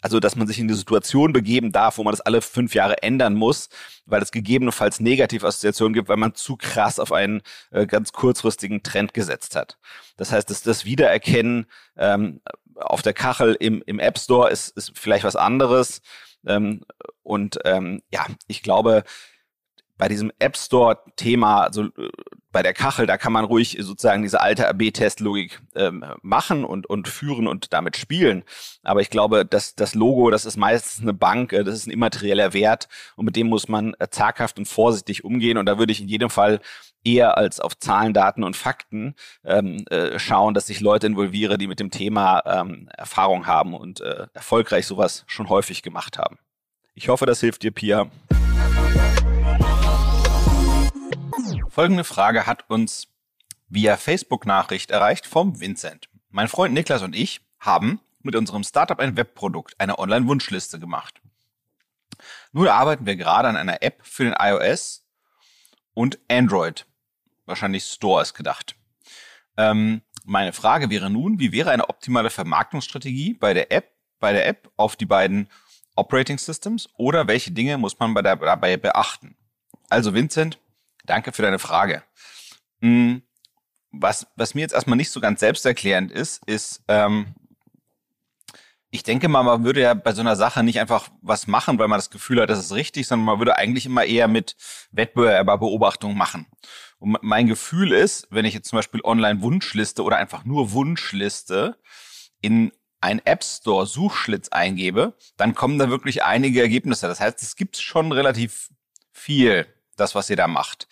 also 0.00 0.20
dass 0.20 0.36
man 0.36 0.46
sich 0.46 0.58
in 0.58 0.68
die 0.68 0.74
Situation 0.74 1.32
begeben 1.32 1.72
darf, 1.72 1.98
wo 1.98 2.04
man 2.04 2.12
das 2.12 2.20
alle 2.20 2.40
fünf 2.40 2.74
Jahre 2.74 3.02
ändern 3.02 3.34
muss, 3.34 3.68
weil 4.06 4.22
es 4.22 4.30
gegebenenfalls 4.30 5.00
Negativassoziationen 5.00 5.92
gibt, 5.92 6.08
weil 6.08 6.16
man 6.16 6.34
zu 6.34 6.56
krass 6.56 6.98
auf 6.98 7.12
einen 7.12 7.42
äh, 7.70 7.86
ganz 7.86 8.12
kurzfristigen 8.12 8.82
Trend 8.82 9.14
gesetzt 9.14 9.56
hat. 9.56 9.78
Das 10.16 10.32
heißt, 10.32 10.50
dass 10.50 10.62
das 10.62 10.84
Wiedererkennen 10.84 11.66
ähm, 11.96 12.40
auf 12.76 13.02
der 13.02 13.12
Kachel 13.12 13.56
im, 13.58 13.82
im 13.86 13.98
App 13.98 14.18
Store 14.18 14.50
ist, 14.50 14.76
ist 14.76 14.92
vielleicht 14.94 15.24
was 15.24 15.36
anderes. 15.36 16.00
Ähm, 16.46 16.84
und 17.22 17.58
ähm, 17.64 18.02
ja, 18.12 18.26
ich 18.46 18.62
glaube, 18.62 19.02
bei 19.98 20.08
diesem 20.08 20.32
App 20.38 20.56
Store-Thema, 20.56 21.62
also 21.62 21.82
äh, 21.82 22.08
bei 22.50 22.62
der 22.62 22.72
Kachel, 22.72 23.06
da 23.06 23.18
kann 23.18 23.32
man 23.32 23.44
ruhig 23.44 23.76
sozusagen 23.80 24.22
diese 24.22 24.40
alte 24.40 24.68
AB-Test-Logik 24.68 25.60
ähm, 25.74 26.04
machen 26.22 26.64
und, 26.64 26.86
und 26.86 27.08
führen 27.08 27.46
und 27.46 27.72
damit 27.72 27.96
spielen. 27.96 28.44
Aber 28.82 29.00
ich 29.00 29.10
glaube, 29.10 29.44
dass 29.44 29.74
das 29.74 29.94
Logo, 29.94 30.30
das 30.30 30.46
ist 30.46 30.56
meistens 30.56 31.02
eine 31.02 31.12
Bank, 31.12 31.52
äh, 31.52 31.64
das 31.64 31.74
ist 31.74 31.86
ein 31.86 31.90
immaterieller 31.90 32.54
Wert 32.54 32.88
und 33.16 33.26
mit 33.26 33.36
dem 33.36 33.48
muss 33.48 33.68
man 33.68 33.94
äh, 33.98 34.08
zaghaft 34.08 34.58
und 34.58 34.66
vorsichtig 34.66 35.24
umgehen. 35.24 35.58
Und 35.58 35.66
da 35.66 35.78
würde 35.78 35.92
ich 35.92 36.00
in 36.00 36.08
jedem 36.08 36.30
Fall 36.30 36.60
eher 37.04 37.36
als 37.36 37.60
auf 37.60 37.78
Zahlen, 37.78 38.14
Daten 38.14 38.44
und 38.44 38.56
Fakten 38.56 39.14
ähm, 39.44 39.84
äh, 39.90 40.18
schauen, 40.18 40.54
dass 40.54 40.70
ich 40.70 40.80
Leute 40.80 41.06
involviere, 41.06 41.58
die 41.58 41.66
mit 41.66 41.80
dem 41.80 41.90
Thema 41.90 42.42
ähm, 42.46 42.88
Erfahrung 42.96 43.46
haben 43.46 43.74
und 43.74 44.00
äh, 44.00 44.26
erfolgreich 44.32 44.86
sowas 44.86 45.24
schon 45.26 45.48
häufig 45.48 45.82
gemacht 45.82 46.18
haben. 46.18 46.38
Ich 46.94 47.08
hoffe, 47.08 47.26
das 47.26 47.40
hilft 47.40 47.62
dir, 47.62 47.70
Pia. 47.70 48.10
Folgende 51.78 52.02
Frage 52.02 52.44
hat 52.44 52.68
uns 52.70 53.06
via 53.68 53.96
Facebook-Nachricht 53.96 54.90
erreicht 54.90 55.26
vom 55.26 55.60
Vincent. 55.60 56.08
Mein 56.28 56.48
Freund 56.48 56.74
Niklas 56.74 57.02
und 57.02 57.14
ich 57.14 57.40
haben 57.60 58.00
mit 58.20 58.34
unserem 58.34 58.64
Startup 58.64 58.98
ein 58.98 59.16
Webprodukt, 59.16 59.76
eine 59.78 59.96
Online-Wunschliste 60.00 60.80
gemacht. 60.80 61.22
Nun 62.50 62.66
arbeiten 62.66 63.06
wir 63.06 63.14
gerade 63.14 63.46
an 63.46 63.56
einer 63.56 63.80
App 63.80 64.00
für 64.02 64.24
den 64.24 64.34
iOS 64.36 65.06
und 65.94 66.18
Android. 66.28 66.84
Wahrscheinlich 67.46 67.84
Store 67.84 68.22
ist 68.22 68.34
gedacht. 68.34 68.74
Ähm, 69.56 70.02
meine 70.24 70.52
Frage 70.52 70.90
wäre 70.90 71.10
nun, 71.10 71.38
wie 71.38 71.52
wäre 71.52 71.70
eine 71.70 71.88
optimale 71.88 72.30
Vermarktungsstrategie 72.30 73.34
bei 73.34 73.54
der 73.54 73.70
App, 73.70 73.92
bei 74.18 74.32
der 74.32 74.48
App 74.48 74.68
auf 74.74 74.96
die 74.96 75.06
beiden 75.06 75.48
Operating 75.94 76.38
Systems 76.38 76.88
oder 76.94 77.28
welche 77.28 77.52
Dinge 77.52 77.78
muss 77.78 78.00
man 78.00 78.14
bei 78.14 78.22
der, 78.22 78.34
dabei 78.34 78.76
beachten? 78.76 79.36
Also 79.88 80.12
Vincent, 80.12 80.58
Danke 81.08 81.32
für 81.32 81.42
deine 81.42 81.58
Frage. 81.58 82.02
Hm, 82.80 83.22
was, 83.90 84.26
was 84.36 84.54
mir 84.54 84.60
jetzt 84.60 84.74
erstmal 84.74 84.96
nicht 84.96 85.10
so 85.10 85.20
ganz 85.20 85.40
selbsterklärend 85.40 86.12
ist, 86.12 86.42
ist, 86.46 86.82
ähm, 86.86 87.34
ich 88.90 89.02
denke 89.02 89.28
mal, 89.28 89.42
man 89.42 89.64
würde 89.64 89.80
ja 89.80 89.94
bei 89.94 90.12
so 90.12 90.20
einer 90.20 90.36
Sache 90.36 90.62
nicht 90.62 90.80
einfach 90.80 91.08
was 91.20 91.46
machen, 91.46 91.78
weil 91.78 91.88
man 91.88 91.98
das 91.98 92.10
Gefühl 92.10 92.40
hat, 92.40 92.50
das 92.50 92.58
ist 92.58 92.74
richtig, 92.74 93.06
sondern 93.06 93.24
man 93.24 93.38
würde 93.38 93.56
eigentlich 93.56 93.86
immer 93.86 94.04
eher 94.04 94.28
mit 94.28 94.56
Wettbewerberbeobachtung 94.92 96.16
machen. 96.16 96.46
Und 96.98 97.16
mein 97.22 97.46
Gefühl 97.46 97.92
ist, 97.92 98.26
wenn 98.30 98.44
ich 98.44 98.54
jetzt 98.54 98.68
zum 98.68 98.78
Beispiel 98.78 99.00
Online-Wunschliste 99.02 100.02
oder 100.02 100.16
einfach 100.16 100.44
nur 100.44 100.72
Wunschliste 100.72 101.78
in 102.40 102.72
ein 103.00 103.24
App 103.24 103.44
Store 103.44 103.86
Suchschlitz 103.86 104.48
eingebe, 104.48 105.14
dann 105.36 105.54
kommen 105.54 105.78
da 105.78 105.88
wirklich 105.88 106.24
einige 106.24 106.60
Ergebnisse. 106.60 107.08
Das 107.08 107.20
heißt, 107.20 107.42
es 107.42 107.56
gibt 107.56 107.76
schon 107.76 108.12
relativ 108.12 108.70
viel 109.12 109.66
das, 110.00 110.14
was 110.14 110.30
ihr 110.30 110.36
da 110.36 110.48
macht. 110.48 110.88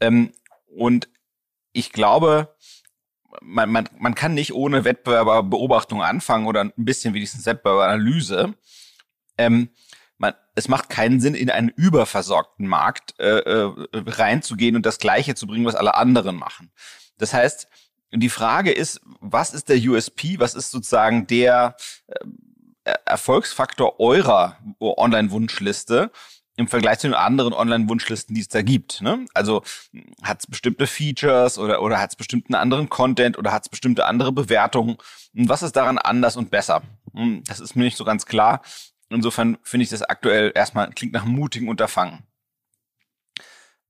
Ähm, 0.00 0.32
und 0.66 1.08
ich 1.72 1.92
glaube, 1.92 2.54
man, 3.42 3.70
man, 3.70 3.88
man 3.98 4.14
kann 4.14 4.34
nicht 4.34 4.54
ohne 4.54 4.84
Wettbewerberbeobachtung 4.84 6.02
anfangen 6.02 6.46
oder 6.46 6.60
ein 6.62 6.72
bisschen 6.76 7.14
wenigstens 7.14 7.46
Wettbewerberanalyse. 7.46 8.54
Ähm, 9.38 9.70
man, 10.18 10.34
es 10.54 10.68
macht 10.68 10.88
keinen 10.88 11.20
Sinn, 11.20 11.34
in 11.34 11.50
einen 11.50 11.68
überversorgten 11.68 12.66
Markt 12.66 13.18
äh, 13.18 13.38
äh, 13.38 13.72
reinzugehen 13.92 14.76
und 14.76 14.86
das 14.86 14.98
Gleiche 14.98 15.34
zu 15.34 15.46
bringen, 15.46 15.66
was 15.66 15.74
alle 15.74 15.94
anderen 15.96 16.36
machen. 16.36 16.70
Das 17.18 17.34
heißt, 17.34 17.68
die 18.12 18.28
Frage 18.28 18.70
ist, 18.70 19.00
was 19.20 19.54
ist 19.54 19.68
der 19.68 19.78
USP, 19.78 20.38
was 20.38 20.54
ist 20.54 20.70
sozusagen 20.70 21.26
der 21.26 21.76
äh, 22.84 22.94
Erfolgsfaktor 23.04 23.98
eurer 23.98 24.58
Online-Wunschliste 24.78 26.12
im 26.56 26.68
Vergleich 26.68 27.00
zu 27.00 27.08
den 27.08 27.14
anderen 27.14 27.52
Online-Wunschlisten, 27.52 28.34
die 28.34 28.40
es 28.40 28.48
da 28.48 28.62
gibt. 28.62 29.00
Ne? 29.00 29.26
Also 29.34 29.62
hat 30.22 30.40
es 30.40 30.46
bestimmte 30.46 30.86
Features 30.86 31.58
oder, 31.58 31.82
oder 31.82 31.98
hat 31.98 32.10
es 32.10 32.16
bestimmten 32.16 32.54
anderen 32.54 32.88
Content 32.88 33.36
oder 33.38 33.52
hat 33.52 33.64
es 33.64 33.68
bestimmte 33.68 34.06
andere 34.06 34.32
Bewertungen? 34.32 34.96
Und 35.34 35.48
was 35.48 35.62
ist 35.62 35.74
daran 35.74 35.98
anders 35.98 36.36
und 36.36 36.50
besser? 36.50 36.82
Hm, 37.12 37.42
das 37.46 37.60
ist 37.60 37.74
mir 37.74 37.84
nicht 37.84 37.96
so 37.96 38.04
ganz 38.04 38.26
klar. 38.26 38.62
Insofern 39.08 39.58
finde 39.62 39.84
ich 39.84 39.90
das 39.90 40.02
aktuell 40.02 40.52
erstmal 40.54 40.90
klingt 40.90 41.12
nach 41.12 41.24
einem 41.24 41.34
mutigen 41.34 41.68
Unterfangen. 41.68 42.22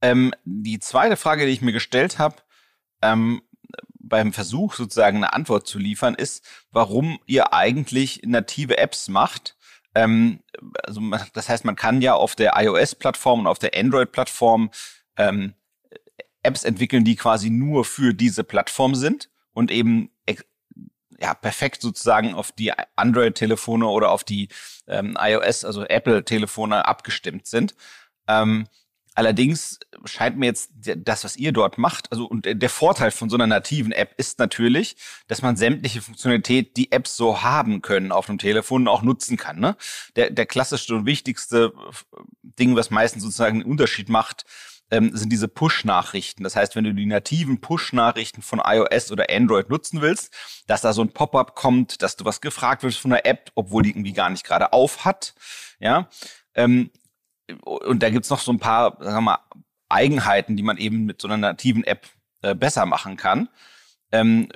Ähm, 0.00 0.32
die 0.44 0.78
zweite 0.80 1.16
Frage, 1.16 1.46
die 1.46 1.52
ich 1.52 1.62
mir 1.62 1.72
gestellt 1.72 2.18
habe, 2.18 2.36
ähm, 3.02 3.42
beim 3.98 4.32
Versuch 4.32 4.74
sozusagen 4.74 5.18
eine 5.18 5.32
Antwort 5.32 5.66
zu 5.66 5.78
liefern, 5.78 6.14
ist, 6.14 6.44
warum 6.70 7.18
ihr 7.26 7.52
eigentlich 7.52 8.22
native 8.24 8.78
Apps 8.78 9.08
macht 9.08 9.53
ähm, 9.94 10.40
also 10.82 11.00
das 11.32 11.48
heißt, 11.48 11.64
man 11.64 11.76
kann 11.76 12.02
ja 12.02 12.14
auf 12.14 12.34
der 12.34 12.52
iOS-Plattform 12.56 13.40
und 13.40 13.46
auf 13.46 13.58
der 13.58 13.74
Android-Plattform 13.74 14.70
ähm, 15.16 15.54
Apps 16.42 16.64
entwickeln, 16.64 17.04
die 17.04 17.16
quasi 17.16 17.50
nur 17.50 17.84
für 17.84 18.12
diese 18.12 18.44
Plattform 18.44 18.94
sind 18.94 19.30
und 19.52 19.70
eben 19.70 20.10
ja 21.20 21.34
perfekt 21.34 21.80
sozusagen 21.80 22.34
auf 22.34 22.52
die 22.52 22.72
Android-Telefone 22.96 23.86
oder 23.86 24.10
auf 24.10 24.24
die 24.24 24.48
ähm, 24.86 25.16
iOS, 25.18 25.64
also 25.64 25.84
Apple-Telefone 25.84 26.86
abgestimmt 26.86 27.46
sind. 27.46 27.74
Ähm, 28.28 28.66
Allerdings 29.14 29.78
scheint 30.04 30.36
mir 30.36 30.46
jetzt 30.46 30.72
das, 30.74 31.24
was 31.24 31.36
ihr 31.36 31.52
dort 31.52 31.78
macht, 31.78 32.10
also 32.10 32.26
und 32.26 32.46
der 32.46 32.68
Vorteil 32.68 33.12
von 33.12 33.30
so 33.30 33.36
einer 33.36 33.46
nativen 33.46 33.92
App 33.92 34.14
ist 34.16 34.38
natürlich, 34.38 34.96
dass 35.28 35.40
man 35.40 35.56
sämtliche 35.56 36.02
Funktionalität, 36.02 36.76
die 36.76 36.90
Apps 36.90 37.16
so 37.16 37.42
haben 37.42 37.80
können 37.80 38.10
auf 38.10 38.26
dem 38.26 38.38
Telefon, 38.38 38.88
auch 38.88 39.02
nutzen 39.02 39.36
kann. 39.36 39.60
Ne? 39.60 39.76
Der, 40.16 40.30
der 40.30 40.46
klassischste 40.46 40.94
und 40.96 41.06
wichtigste 41.06 41.72
Ding, 42.42 42.74
was 42.74 42.90
meistens 42.90 43.22
sozusagen 43.22 43.60
einen 43.60 43.70
Unterschied 43.70 44.08
macht, 44.08 44.44
ähm, 44.90 45.16
sind 45.16 45.30
diese 45.30 45.48
Push-Nachrichten. 45.48 46.42
Das 46.42 46.56
heißt, 46.56 46.76
wenn 46.76 46.84
du 46.84 46.94
die 46.94 47.06
nativen 47.06 47.60
Push-Nachrichten 47.60 48.42
von 48.42 48.60
iOS 48.64 49.12
oder 49.12 49.26
Android 49.30 49.70
nutzen 49.70 50.00
willst, 50.00 50.32
dass 50.66 50.82
da 50.82 50.92
so 50.92 51.02
ein 51.02 51.12
Pop-up 51.12 51.54
kommt, 51.54 52.02
dass 52.02 52.16
du 52.16 52.24
was 52.24 52.40
gefragt 52.40 52.82
wirst 52.82 52.98
von 52.98 53.10
der 53.10 53.26
App, 53.26 53.50
obwohl 53.54 53.82
die 53.82 53.90
irgendwie 53.90 54.12
gar 54.12 54.30
nicht 54.30 54.44
gerade 54.44 54.72
auf 54.72 55.04
hat, 55.04 55.34
ja, 55.78 56.08
ähm, 56.54 56.90
und 57.62 58.02
da 58.02 58.10
gibt's 58.10 58.30
noch 58.30 58.40
so 58.40 58.52
ein 58.52 58.58
paar, 58.58 58.96
sagen 59.00 59.16
wir 59.16 59.20
mal, 59.20 59.38
Eigenheiten, 59.88 60.56
die 60.56 60.62
man 60.62 60.78
eben 60.78 61.04
mit 61.04 61.20
so 61.20 61.28
einer 61.28 61.36
nativen 61.36 61.84
App 61.84 62.06
äh, 62.42 62.54
besser 62.54 62.86
machen 62.86 63.16
kann. 63.16 63.48
Ähm, 64.12 64.48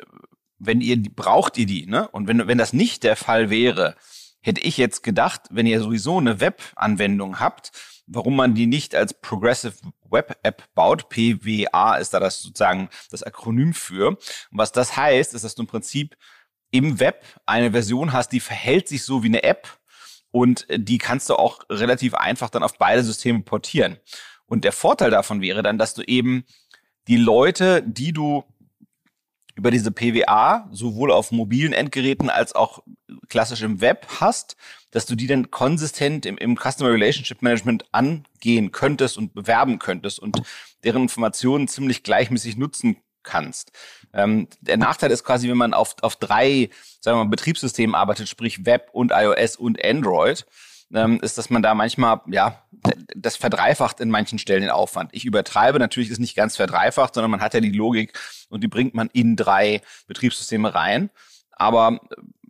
wenn 0.59 0.81
ihr 0.81 0.97
die, 0.97 1.11
braucht 1.11 1.57
ihr 1.59 1.67
die, 1.67 1.87
ne? 1.87 2.09
Und 2.09 2.27
wenn, 2.27 2.47
wenn 2.47 2.59
das 2.59 2.73
nicht 2.73 3.05
der 3.05 3.17
Fall 3.17 3.51
wäre, 3.51 3.95
hätte 4.41 4.61
ich 4.61 4.77
jetzt 4.77 5.03
gedacht, 5.03 5.43
wenn 5.51 5.67
ihr 5.67 5.81
sowieso 5.81 6.19
eine 6.19 6.41
Web-Anwendung 6.41 7.39
habt, 7.39 7.73
warum 8.07 8.37
man 8.37 8.55
die 8.55 8.67
nicht 8.67 8.95
als 8.95 9.15
Progressive 9.15 9.75
Web 10.11 10.39
App 10.43 10.65
baut. 10.75 11.09
PWA 11.09 11.97
ist 11.97 12.15
da 12.15 12.21
das 12.21 12.43
sozusagen 12.43 12.89
das 13.11 13.23
Akronym 13.23 13.75
für. 13.75 14.09
Und 14.09 14.19
was 14.51 14.73
das 14.73 14.97
heißt, 14.97 15.35
ist, 15.35 15.45
dass 15.45 15.55
du 15.55 15.63
im 15.63 15.69
Prinzip 15.69 16.17
im 16.71 17.01
Web 17.01 17.25
eine 17.47 17.73
Version 17.73 18.13
hast, 18.13 18.33
die 18.33 18.41
verhält 18.41 18.89
sich 18.89 19.03
so 19.03 19.23
wie 19.23 19.29
eine 19.29 19.43
App, 19.43 19.79
und 20.31 20.69
äh, 20.71 20.79
die 20.79 20.99
kannst 20.99 21.31
du 21.31 21.35
auch 21.35 21.61
relativ 21.71 22.15
einfach 22.15 22.51
dann 22.51 22.63
auf 22.63 22.79
beide 22.79 23.03
Systeme 23.03 23.41
portieren. 23.41 23.99
Und 24.47 24.65
der 24.65 24.73
Vorteil 24.73 25.11
davon 25.11 25.41
wäre 25.41 25.63
dann, 25.63 25.79
dass 25.79 25.95
du 25.95 26.03
eben 26.03 26.45
die 27.07 27.17
Leute, 27.17 27.83
die 27.83 28.13
du 28.13 28.45
über 29.55 29.71
diese 29.73 29.91
PWA 29.91 30.69
sowohl 30.71 31.11
auf 31.11 31.33
mobilen 31.33 31.73
Endgeräten 31.73 32.31
als 32.31 32.55
auch 32.55 32.83
klassisch 33.29 33.63
im 33.63 33.81
Web 33.81 34.07
hast, 34.21 34.57
dass 34.93 35.05
du 35.05 35.17
die 35.17 35.27
dann 35.27 35.51
konsistent 35.51 36.27
im, 36.27 36.39
im 36.39 36.57
Customer 36.57 36.93
Relationship 36.93 37.43
Management 37.43 37.85
angehen 37.93 38.71
könntest 38.71 39.19
und 39.19 39.35
bewerben 39.35 39.81
könntest 39.81 40.21
und 40.21 40.41
deren 40.85 41.03
Informationen 41.03 41.67
ziemlich 41.67 42.05
gleichmäßig 42.05 42.57
nutzen 42.57 42.99
kannst. 43.29 43.73
Ähm, 44.13 44.49
der 44.61 44.79
Nachteil 44.79 45.11
ist 45.11 45.25
quasi, 45.25 45.49
wenn 45.49 45.57
man 45.57 45.75
auf, 45.75 45.97
auf 46.03 46.17
drei 46.17 46.71
sagen 47.01 47.19
wir 47.19 47.25
mal, 47.25 47.31
Betriebssystemen 47.31 47.95
arbeitet, 47.95 48.29
sprich 48.29 48.67
Web 48.67 48.91
und 48.93 49.13
iOS 49.15 49.57
und 49.57 49.83
Android, 49.85 50.47
ähm, 50.93 51.21
ist, 51.21 51.37
dass 51.37 51.51
man 51.51 51.63
da 51.63 51.75
manchmal, 51.75 52.21
ja, 52.31 52.63
das 53.15 53.37
verdreifacht 53.37 54.01
in 54.01 54.11
manchen 54.11 54.39
Stellen 54.39 54.63
den 54.63 54.71
Aufwand. 54.71 55.11
Ich 55.13 55.25
übertreibe, 55.25 55.79
natürlich 55.79 56.11
ist 56.11 56.19
nicht 56.19 56.37
ganz 56.37 56.57
verdreifacht, 56.57 57.15
sondern 57.15 57.31
man 57.31 57.41
hat 57.41 57.55
ja 57.55 57.61
die 57.61 57.71
Logik 57.71 58.19
und 58.49 58.63
die 58.63 58.69
bringt 58.69 58.95
man 58.95 59.11
in 59.13 59.37
drei 59.37 59.83
Betriebssysteme 60.07 60.75
rein. 60.75 61.11
Aber 61.53 62.01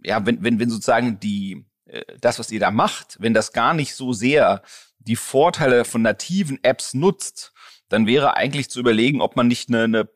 ja, 0.05 0.25
wenn, 0.25 0.43
wenn, 0.45 0.61
wenn 0.61 0.71
sozusagen 0.71 1.19
die, 1.19 1.65
äh, 1.87 2.03
das, 2.21 2.39
was 2.39 2.51
ihr 2.51 2.61
da 2.61 2.71
macht, 2.71 3.17
wenn 3.21 3.35
das 3.35 3.53
gar 3.53 3.75
nicht 3.75 3.95
so 3.95 4.13
sehr 4.13 4.63
die 4.99 5.17
Vorteile 5.17 5.85
von 5.85 6.03
nativen 6.03 6.63
Apps 6.63 6.95
nutzt, 6.95 7.53
dann 7.89 8.07
wäre 8.07 8.37
eigentlich 8.37 8.69
zu 8.69 8.79
überlegen, 8.79 9.21
ob 9.21 9.35
man 9.35 9.49
nicht 9.49 9.69
eine, 9.69 9.85
eine 9.85 10.09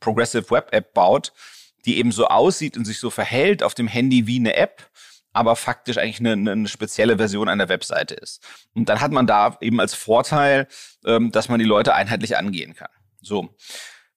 Progressive 0.00 0.50
Web 0.50 0.68
App 0.72 0.94
baut, 0.94 1.32
die 1.84 1.98
eben 1.98 2.12
so 2.12 2.26
aussieht 2.26 2.76
und 2.76 2.84
sich 2.84 2.98
so 2.98 3.10
verhält 3.10 3.62
auf 3.62 3.74
dem 3.74 3.88
Handy 3.88 4.26
wie 4.26 4.38
eine 4.38 4.56
App, 4.56 4.90
aber 5.32 5.56
faktisch 5.56 5.98
eigentlich 5.98 6.20
eine, 6.20 6.52
eine 6.52 6.68
spezielle 6.68 7.16
Version 7.16 7.48
einer 7.48 7.68
Webseite 7.68 8.14
ist. 8.14 8.42
Und 8.74 8.88
dann 8.88 9.00
hat 9.00 9.12
man 9.12 9.26
da 9.26 9.56
eben 9.60 9.80
als 9.80 9.94
Vorteil, 9.94 10.66
ähm, 11.04 11.30
dass 11.30 11.48
man 11.48 11.58
die 11.58 11.64
Leute 11.64 11.94
einheitlich 11.94 12.36
angehen 12.36 12.74
kann. 12.74 12.90
So. 13.20 13.54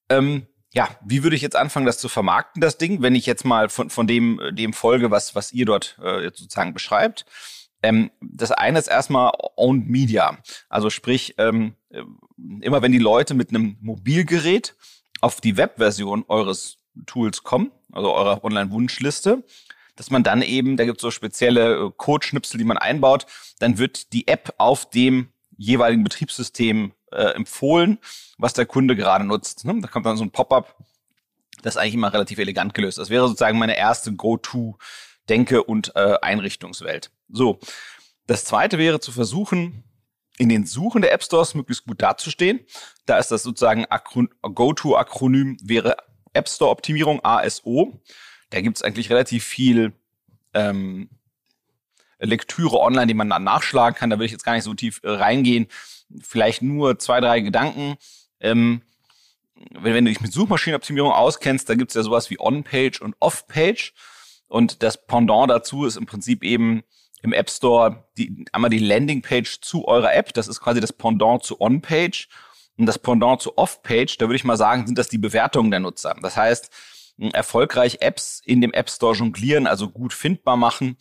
Ähm, 0.09 0.47
ja, 0.73 0.87
wie 1.05 1.23
würde 1.23 1.35
ich 1.35 1.41
jetzt 1.41 1.55
anfangen, 1.55 1.85
das 1.85 1.97
zu 1.97 2.07
vermarkten, 2.07 2.61
das 2.61 2.77
Ding, 2.77 3.01
wenn 3.01 3.15
ich 3.15 3.25
jetzt 3.25 3.43
mal 3.43 3.69
von, 3.69 3.89
von 3.89 4.07
dem, 4.07 4.39
dem 4.53 4.71
folge, 4.73 5.11
was, 5.11 5.35
was 5.35 5.51
ihr 5.51 5.65
dort 5.65 5.97
äh, 6.01 6.23
sozusagen 6.23 6.73
beschreibt? 6.73 7.25
Ähm, 7.83 8.11
das 8.21 8.51
eine 8.51 8.79
ist 8.79 8.87
erstmal 8.87 9.31
Owned 9.55 9.89
Media. 9.89 10.37
Also 10.69 10.89
sprich, 10.89 11.35
ähm, 11.37 11.75
äh, 11.89 12.03
immer 12.61 12.81
wenn 12.81 12.91
die 12.91 12.99
Leute 12.99 13.33
mit 13.33 13.49
einem 13.49 13.77
Mobilgerät 13.81 14.75
auf 15.21 15.39
die 15.39 15.57
Webversion 15.57 16.25
eures 16.27 16.77
Tools 17.05 17.43
kommen, 17.43 17.71
also 17.91 18.13
eurer 18.13 18.43
Online-Wunschliste, 18.43 19.43
dass 19.95 20.09
man 20.09 20.23
dann 20.23 20.41
eben, 20.41 20.77
da 20.77 20.85
gibt 20.85 20.97
es 20.97 21.01
so 21.01 21.11
spezielle 21.11 21.75
äh, 21.75 21.91
Codeschnipsel, 21.95 22.57
die 22.57 22.63
man 22.63 22.77
einbaut, 22.77 23.25
dann 23.59 23.77
wird 23.77 24.13
die 24.13 24.27
App 24.27 24.53
auf 24.57 24.89
dem 24.89 25.29
jeweiligen 25.57 26.03
Betriebssystem 26.03 26.93
äh, 27.11 27.35
empfohlen, 27.35 27.99
was 28.37 28.53
der 28.53 28.65
Kunde 28.65 28.95
gerade 28.95 29.25
nutzt. 29.25 29.63
Ne? 29.65 29.79
Da 29.79 29.87
kommt 29.87 30.05
dann 30.05 30.17
so 30.17 30.23
ein 30.23 30.31
Pop-up, 30.31 30.75
das 31.61 31.77
eigentlich 31.77 31.93
immer 31.93 32.13
relativ 32.13 32.39
elegant 32.39 32.73
gelöst. 32.73 32.97
Das 32.97 33.09
wäre 33.09 33.27
sozusagen 33.27 33.59
meine 33.59 33.77
erste 33.77 34.13
Go-To-Denke- 34.13 35.63
und 35.63 35.95
äh, 35.95 36.15
Einrichtungswelt. 36.21 37.11
So, 37.29 37.59
das 38.25 38.45
zweite 38.45 38.77
wäre 38.77 38.99
zu 38.99 39.11
versuchen, 39.11 39.83
in 40.37 40.49
den 40.49 40.65
Suchen 40.65 41.01
der 41.01 41.13
App 41.13 41.23
Stores 41.23 41.55
möglichst 41.55 41.85
gut 41.85 42.01
dazustehen. 42.01 42.61
Da 43.05 43.17
ist 43.17 43.31
das 43.31 43.43
sozusagen 43.43 43.85
Go-To-Akronym 44.41 45.57
wäre 45.61 45.97
App 46.33 46.49
Store 46.49 46.71
Optimierung 46.71 47.23
ASO. 47.23 47.99
Da 48.49 48.61
gibt 48.61 48.77
es 48.77 48.83
eigentlich 48.83 49.09
relativ 49.09 49.43
viel 49.43 49.93
ähm, 50.53 51.09
Lektüre 52.19 52.79
online, 52.79 53.07
die 53.07 53.13
man 53.13 53.29
dann 53.29 53.43
nachschlagen 53.43 53.97
kann. 53.97 54.09
Da 54.09 54.19
will 54.19 54.25
ich 54.25 54.31
jetzt 54.31 54.43
gar 54.43 54.53
nicht 54.53 54.63
so 54.63 54.73
tief 54.73 55.01
äh, 55.03 55.09
reingehen. 55.09 55.67
Vielleicht 56.21 56.61
nur 56.61 56.99
zwei, 56.99 57.19
drei 57.19 57.39
Gedanken. 57.41 57.95
Ähm, 58.39 58.81
wenn, 59.71 59.93
wenn, 59.93 60.05
du 60.05 60.11
dich 60.11 60.21
mit 60.21 60.33
Suchmaschinenoptimierung 60.33 61.11
auskennst, 61.11 61.69
da 61.69 61.75
gibt 61.75 61.91
es 61.91 61.95
ja 61.95 62.03
sowas 62.03 62.29
wie 62.29 62.39
On-Page 62.39 63.01
und 63.01 63.15
Off-Page. 63.19 63.93
Und 64.47 64.83
das 64.83 65.05
Pendant 65.05 65.49
dazu 65.49 65.85
ist 65.85 65.97
im 65.97 66.05
Prinzip 66.05 66.43
eben 66.43 66.83
im 67.21 67.33
App 67.33 67.49
Store 67.49 68.05
die, 68.17 68.45
einmal 68.51 68.69
die 68.69 68.79
Landingpage 68.79 69.61
zu 69.61 69.87
eurer 69.87 70.13
App. 70.13 70.33
Das 70.33 70.47
ist 70.47 70.59
quasi 70.59 70.79
das 70.79 70.93
Pendant 70.93 71.43
zu 71.43 71.59
On-Page. 71.61 72.27
Und 72.77 72.85
das 72.85 72.97
Pendant 72.97 73.41
zu 73.41 73.57
Off-Page, 73.57 74.17
da 74.17 74.25
würde 74.25 74.37
ich 74.37 74.43
mal 74.43 74.57
sagen, 74.57 74.87
sind 74.87 74.97
das 74.97 75.09
die 75.09 75.17
Bewertungen 75.17 75.71
der 75.71 75.81
Nutzer. 75.81 76.15
Das 76.21 76.35
heißt, 76.35 76.71
erfolgreich 77.33 77.97
Apps 78.01 78.41
in 78.43 78.61
dem 78.61 78.73
App 78.73 78.89
Store 78.89 79.15
jonglieren, 79.15 79.67
also 79.67 79.89
gut 79.89 80.13
findbar 80.13 80.57
machen, 80.57 80.97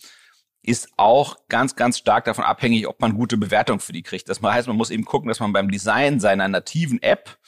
ist 0.62 0.90
auch 0.96 1.36
ganz, 1.48 1.76
ganz 1.76 1.96
stark 1.96 2.26
davon 2.26 2.44
abhängig, 2.44 2.86
ob 2.86 3.00
man 3.00 3.14
gute 3.14 3.38
Bewertungen 3.38 3.80
für 3.80 3.92
die 3.92 4.02
kriegt. 4.02 4.28
Das 4.28 4.42
heißt, 4.42 4.68
man 4.68 4.76
muss 4.76 4.90
eben 4.90 5.04
gucken, 5.04 5.28
dass 5.28 5.40
man 5.40 5.52
beim 5.52 5.70
Design 5.70 6.20
seiner 6.20 6.48
nativen 6.48 7.02
App 7.02 7.38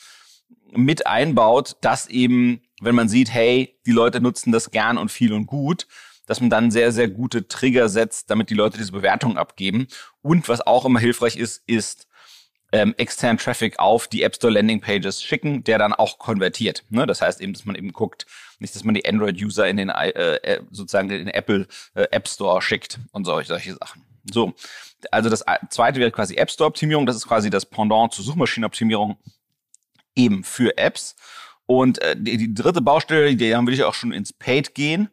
mit 0.74 1.06
einbaut, 1.06 1.76
dass 1.82 2.06
eben, 2.06 2.62
wenn 2.80 2.94
man 2.94 3.08
sieht, 3.08 3.30
hey, 3.30 3.78
die 3.84 3.92
Leute 3.92 4.22
nutzen 4.22 4.52
das 4.52 4.70
gern 4.70 4.96
und 4.96 5.10
viel 5.10 5.34
und 5.34 5.46
gut, 5.46 5.86
dass 6.26 6.40
man 6.40 6.50
dann 6.50 6.70
sehr, 6.70 6.92
sehr 6.92 7.08
gute 7.08 7.48
Trigger 7.48 7.88
setzt, 7.88 8.30
damit 8.30 8.50
die 8.50 8.54
Leute 8.54 8.78
diese 8.78 8.92
Bewertungen 8.92 9.38
abgeben. 9.38 9.88
Und 10.22 10.48
was 10.48 10.60
auch 10.66 10.84
immer 10.84 11.00
hilfreich 11.00 11.36
ist, 11.36 11.62
ist 11.66 12.06
ähm, 12.72 12.94
externen 12.96 13.38
Traffic 13.38 13.78
auf 13.78 14.08
die 14.08 14.22
App 14.22 14.34
Store 14.34 14.52
Landing 14.52 14.80
Pages 14.80 15.22
schicken, 15.22 15.62
der 15.64 15.78
dann 15.78 15.92
auch 15.92 16.18
konvertiert. 16.18 16.84
Ne? 16.88 17.06
Das 17.06 17.20
heißt 17.20 17.40
eben, 17.40 17.52
dass 17.52 17.66
man 17.66 17.76
eben 17.76 17.92
guckt, 17.92 18.26
nicht, 18.58 18.74
dass 18.74 18.84
man 18.84 18.94
die 18.94 19.06
Android-User 19.06 19.68
in 19.68 19.76
den 19.76 19.90
äh, 19.90 20.08
äh 20.08 20.62
sozusagen 20.70 21.10
in 21.10 21.26
den 21.26 21.28
Apple 21.28 21.66
äh, 21.94 22.04
App 22.10 22.28
Store 22.28 22.62
schickt 22.62 22.98
und 23.12 23.24
solche, 23.24 23.48
solche 23.48 23.74
Sachen. 23.74 24.02
So, 24.32 24.54
also 25.10 25.28
das 25.28 25.44
zweite 25.70 26.00
wäre 26.00 26.12
quasi 26.12 26.36
App 26.36 26.50
Store 26.50 26.68
Optimierung. 26.68 27.04
Das 27.06 27.16
ist 27.16 27.26
quasi 27.26 27.50
das 27.50 27.66
Pendant 27.66 28.14
zur 28.14 28.24
Suchmaschinenoptimierung 28.24 29.18
eben 30.14 30.44
für 30.44 30.76
Apps. 30.78 31.16
Und 31.66 32.00
äh, 32.00 32.16
die, 32.16 32.36
die 32.36 32.54
dritte 32.54 32.80
Baustelle, 32.80 33.34
die 33.34 33.50
dann 33.50 33.66
würde 33.66 33.74
ich 33.74 33.84
auch 33.84 33.94
schon 33.94 34.12
ins 34.12 34.32
Paid 34.32 34.74
gehen. 34.74 35.10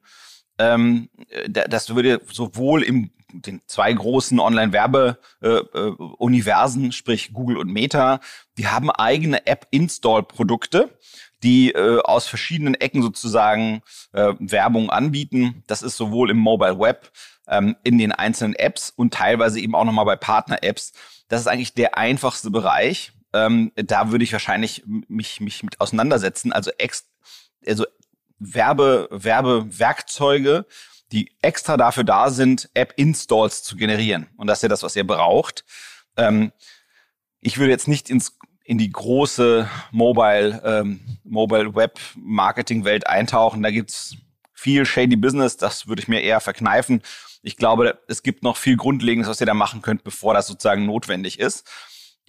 Ähm, 0.60 1.10
das 1.50 1.96
würde 1.96 2.22
sowohl 2.32 2.84
im 2.84 3.10
den 3.32 3.62
zwei 3.68 3.94
großen 3.94 4.40
Online-Werbe-Universen, 4.40 6.84
äh, 6.84 6.88
äh, 6.88 6.92
sprich 6.92 7.32
Google 7.34 7.58
und 7.58 7.72
Meta, 7.72 8.20
die 8.58 8.68
haben 8.68 8.92
eigene 8.92 9.46
App-Install-Produkte, 9.46 10.98
die 11.44 11.72
äh, 11.72 12.00
aus 12.02 12.28
verschiedenen 12.28 12.76
Ecken 12.76 13.02
sozusagen 13.02 13.82
äh, 14.14 14.34
Werbung 14.40 14.90
anbieten. 14.90 15.64
Das 15.68 15.82
ist 15.82 15.98
sowohl 15.98 16.32
im 16.32 16.38
Mobile 16.38 16.80
Web, 16.80 17.12
ähm, 17.48 17.76
in 17.84 17.98
den 17.98 18.12
einzelnen 18.12 18.56
Apps 18.56 18.92
und 18.96 19.14
teilweise 19.14 19.60
eben 19.60 19.76
auch 19.76 19.86
nochmal 19.86 20.06
bei 20.06 20.16
Partner-Apps. 20.16 20.94
Das 21.28 21.42
ist 21.42 21.48
eigentlich 21.48 21.74
der 21.74 21.98
einfachste 21.98 22.50
Bereich. 22.50 23.12
Ähm, 23.34 23.72
da 23.76 24.12
würde 24.12 24.24
ich 24.24 24.34
wahrscheinlich 24.34 24.84
mich, 24.88 25.40
mich 25.40 25.64
mit 25.64 25.80
auseinandersetzen. 25.80 26.52
Also, 26.52 26.72
ex, 26.78 27.08
also 27.66 27.86
Werbe, 28.40 29.08
Werbewerkzeuge, 29.12 30.66
die 31.12 31.32
extra 31.42 31.78
dafür 31.78 32.04
da 32.04 32.30
sind, 32.30 32.70
App-Installs 32.74 33.64
zu 33.64 33.76
generieren. 33.76 34.28
Und 34.38 34.48
das 34.48 34.60
ist 34.60 34.64
ja 34.64 34.70
das, 34.70 34.84
was 34.84 34.96
ihr 34.96 35.06
braucht. 35.06 35.66
Ähm, 36.18 36.52
ich 37.42 37.58
würde 37.58 37.72
jetzt 37.72 37.88
nicht 37.88 38.10
ins, 38.10 38.38
in 38.64 38.78
die 38.78 38.92
große 38.92 39.70
Mobile, 39.92 40.62
ähm, 40.64 41.00
eintauchen. 43.08 43.64
Da 43.64 43.72
gibt's 43.72 44.16
viel 44.54 44.86
shady 44.86 45.16
Business. 45.16 45.58
Das 45.58 45.88
würde 45.88 46.02
ich 46.02 46.08
mir 46.08 46.22
eher 46.22 46.40
verkneifen. 46.40 47.02
Ich 47.42 47.58
glaube, 47.58 48.00
es 48.08 48.22
gibt 48.22 48.44
noch 48.44 48.58
viel 48.58 48.76
Grundlegendes, 48.76 49.30
was 49.30 49.40
ihr 49.40 49.48
da 49.48 49.54
machen 49.54 49.82
könnt, 49.82 50.04
bevor 50.04 50.34
das 50.34 50.48
sozusagen 50.48 50.86
notwendig 50.86 51.40
ist. 51.40 51.68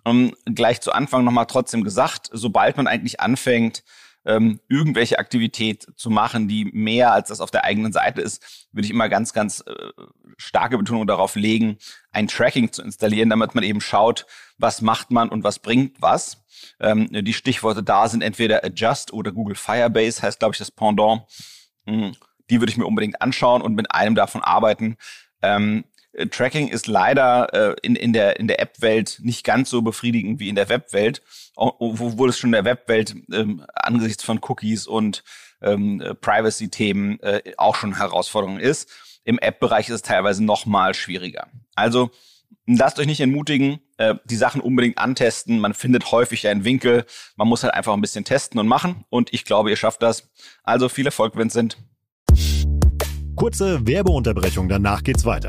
Um, 0.04 0.34
gleich 0.46 0.80
zu 0.80 0.92
Anfang 0.92 1.24
nochmal 1.24 1.46
trotzdem 1.46 1.84
gesagt, 1.84 2.30
sobald 2.32 2.78
man 2.78 2.86
eigentlich 2.86 3.20
anfängt, 3.20 3.82
ähm, 4.24 4.60
irgendwelche 4.68 5.18
Aktivität 5.18 5.86
zu 5.96 6.10
machen, 6.10 6.48
die 6.48 6.66
mehr 6.66 7.12
als 7.12 7.28
das 7.28 7.40
auf 7.40 7.50
der 7.50 7.64
eigenen 7.64 7.92
Seite 7.92 8.20
ist, 8.20 8.68
würde 8.72 8.84
ich 8.84 8.90
immer 8.90 9.08
ganz, 9.08 9.32
ganz 9.32 9.64
äh, 9.66 9.90
starke 10.36 10.78
Betonung 10.78 11.06
darauf 11.06 11.36
legen, 11.36 11.78
ein 12.12 12.28
Tracking 12.28 12.72
zu 12.72 12.82
installieren, 12.82 13.30
damit 13.30 13.54
man 13.54 13.64
eben 13.64 13.80
schaut, 13.80 14.26
was 14.58 14.82
macht 14.82 15.10
man 15.10 15.28
und 15.28 15.44
was 15.44 15.58
bringt 15.58 16.00
was. 16.00 16.44
Ähm, 16.80 17.08
die 17.10 17.32
Stichworte 17.32 17.82
da 17.82 18.08
sind 18.08 18.22
entweder 18.22 18.64
Adjust 18.64 19.12
oder 19.12 19.32
Google 19.32 19.56
Firebase, 19.56 20.22
heißt, 20.22 20.38
glaube 20.38 20.54
ich, 20.54 20.58
das 20.58 20.70
Pendant. 20.70 21.22
Mhm. 21.86 22.14
Die 22.50 22.60
würde 22.60 22.70
ich 22.70 22.76
mir 22.76 22.86
unbedingt 22.86 23.22
anschauen 23.22 23.62
und 23.62 23.74
mit 23.74 23.92
einem 23.92 24.14
davon 24.14 24.42
arbeiten. 24.42 24.96
Ähm, 25.42 25.84
äh, 25.84 25.89
Tracking 26.30 26.68
ist 26.68 26.86
leider 26.86 27.52
äh, 27.52 27.76
in, 27.82 27.94
in 27.94 28.12
der, 28.12 28.40
in 28.40 28.48
der 28.48 28.60
App-Welt 28.60 29.18
nicht 29.22 29.44
ganz 29.44 29.70
so 29.70 29.82
befriedigend 29.82 30.40
wie 30.40 30.48
in 30.48 30.56
der 30.56 30.68
Web-Welt, 30.68 31.22
obwohl 31.54 32.28
es 32.28 32.38
schon 32.38 32.48
in 32.48 32.52
der 32.52 32.64
Web-Welt 32.64 33.14
ähm, 33.32 33.64
angesichts 33.74 34.24
von 34.24 34.40
Cookies 34.42 34.86
und 34.86 35.22
ähm, 35.62 36.00
äh, 36.00 36.14
Privacy-Themen 36.14 37.20
äh, 37.20 37.52
auch 37.56 37.76
schon 37.76 37.96
Herausforderung 37.96 38.58
ist. 38.58 38.90
Im 39.24 39.38
App-Bereich 39.38 39.88
ist 39.88 39.94
es 39.94 40.02
teilweise 40.02 40.42
noch 40.42 40.66
mal 40.66 40.94
schwieriger. 40.94 41.48
Also 41.74 42.10
lasst 42.66 42.98
euch 42.98 43.06
nicht 43.06 43.20
entmutigen, 43.20 43.80
äh, 43.98 44.14
die 44.24 44.36
Sachen 44.36 44.60
unbedingt 44.60 44.98
antesten. 44.98 45.60
Man 45.60 45.74
findet 45.74 46.10
häufig 46.10 46.48
einen 46.48 46.64
Winkel. 46.64 47.04
Man 47.36 47.46
muss 47.46 47.62
halt 47.62 47.74
einfach 47.74 47.92
ein 47.92 48.00
bisschen 48.00 48.24
testen 48.24 48.58
und 48.58 48.66
machen. 48.66 49.04
Und 49.10 49.32
ich 49.32 49.44
glaube, 49.44 49.70
ihr 49.70 49.76
schafft 49.76 50.02
das. 50.02 50.30
Also 50.64 50.88
viel 50.88 51.06
Erfolg, 51.06 51.36
Vincent. 51.36 51.76
Kurze 53.36 53.86
Werbeunterbrechung, 53.86 54.68
danach 54.68 55.02
geht's 55.02 55.24
weiter. 55.24 55.48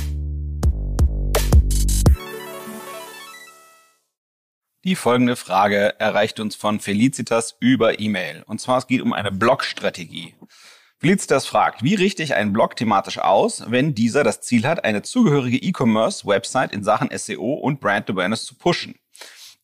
Die 4.83 4.95
folgende 4.95 5.35
Frage 5.35 5.99
erreicht 5.99 6.39
uns 6.39 6.55
von 6.55 6.79
Felicitas 6.79 7.55
über 7.59 7.99
E-Mail. 7.99 8.41
Und 8.47 8.59
zwar 8.59 8.79
es 8.79 8.87
geht 8.87 9.01
um 9.01 9.13
eine 9.13 9.31
Blog-Strategie. 9.31 10.33
Felicitas 10.97 11.45
fragt, 11.45 11.83
wie 11.83 11.93
richte 11.93 12.23
ich 12.23 12.33
einen 12.33 12.51
Blog 12.51 12.75
thematisch 12.75 13.19
aus, 13.19 13.69
wenn 13.69 13.93
dieser 13.93 14.23
das 14.23 14.41
Ziel 14.41 14.65
hat, 14.65 14.83
eine 14.83 15.03
zugehörige 15.03 15.57
E-Commerce-Website 15.57 16.71
in 16.71 16.83
Sachen 16.83 17.15
SEO 17.15 17.53
und 17.53 17.79
Brand 17.79 18.09
Awareness 18.09 18.45
zu 18.45 18.55
pushen? 18.55 18.95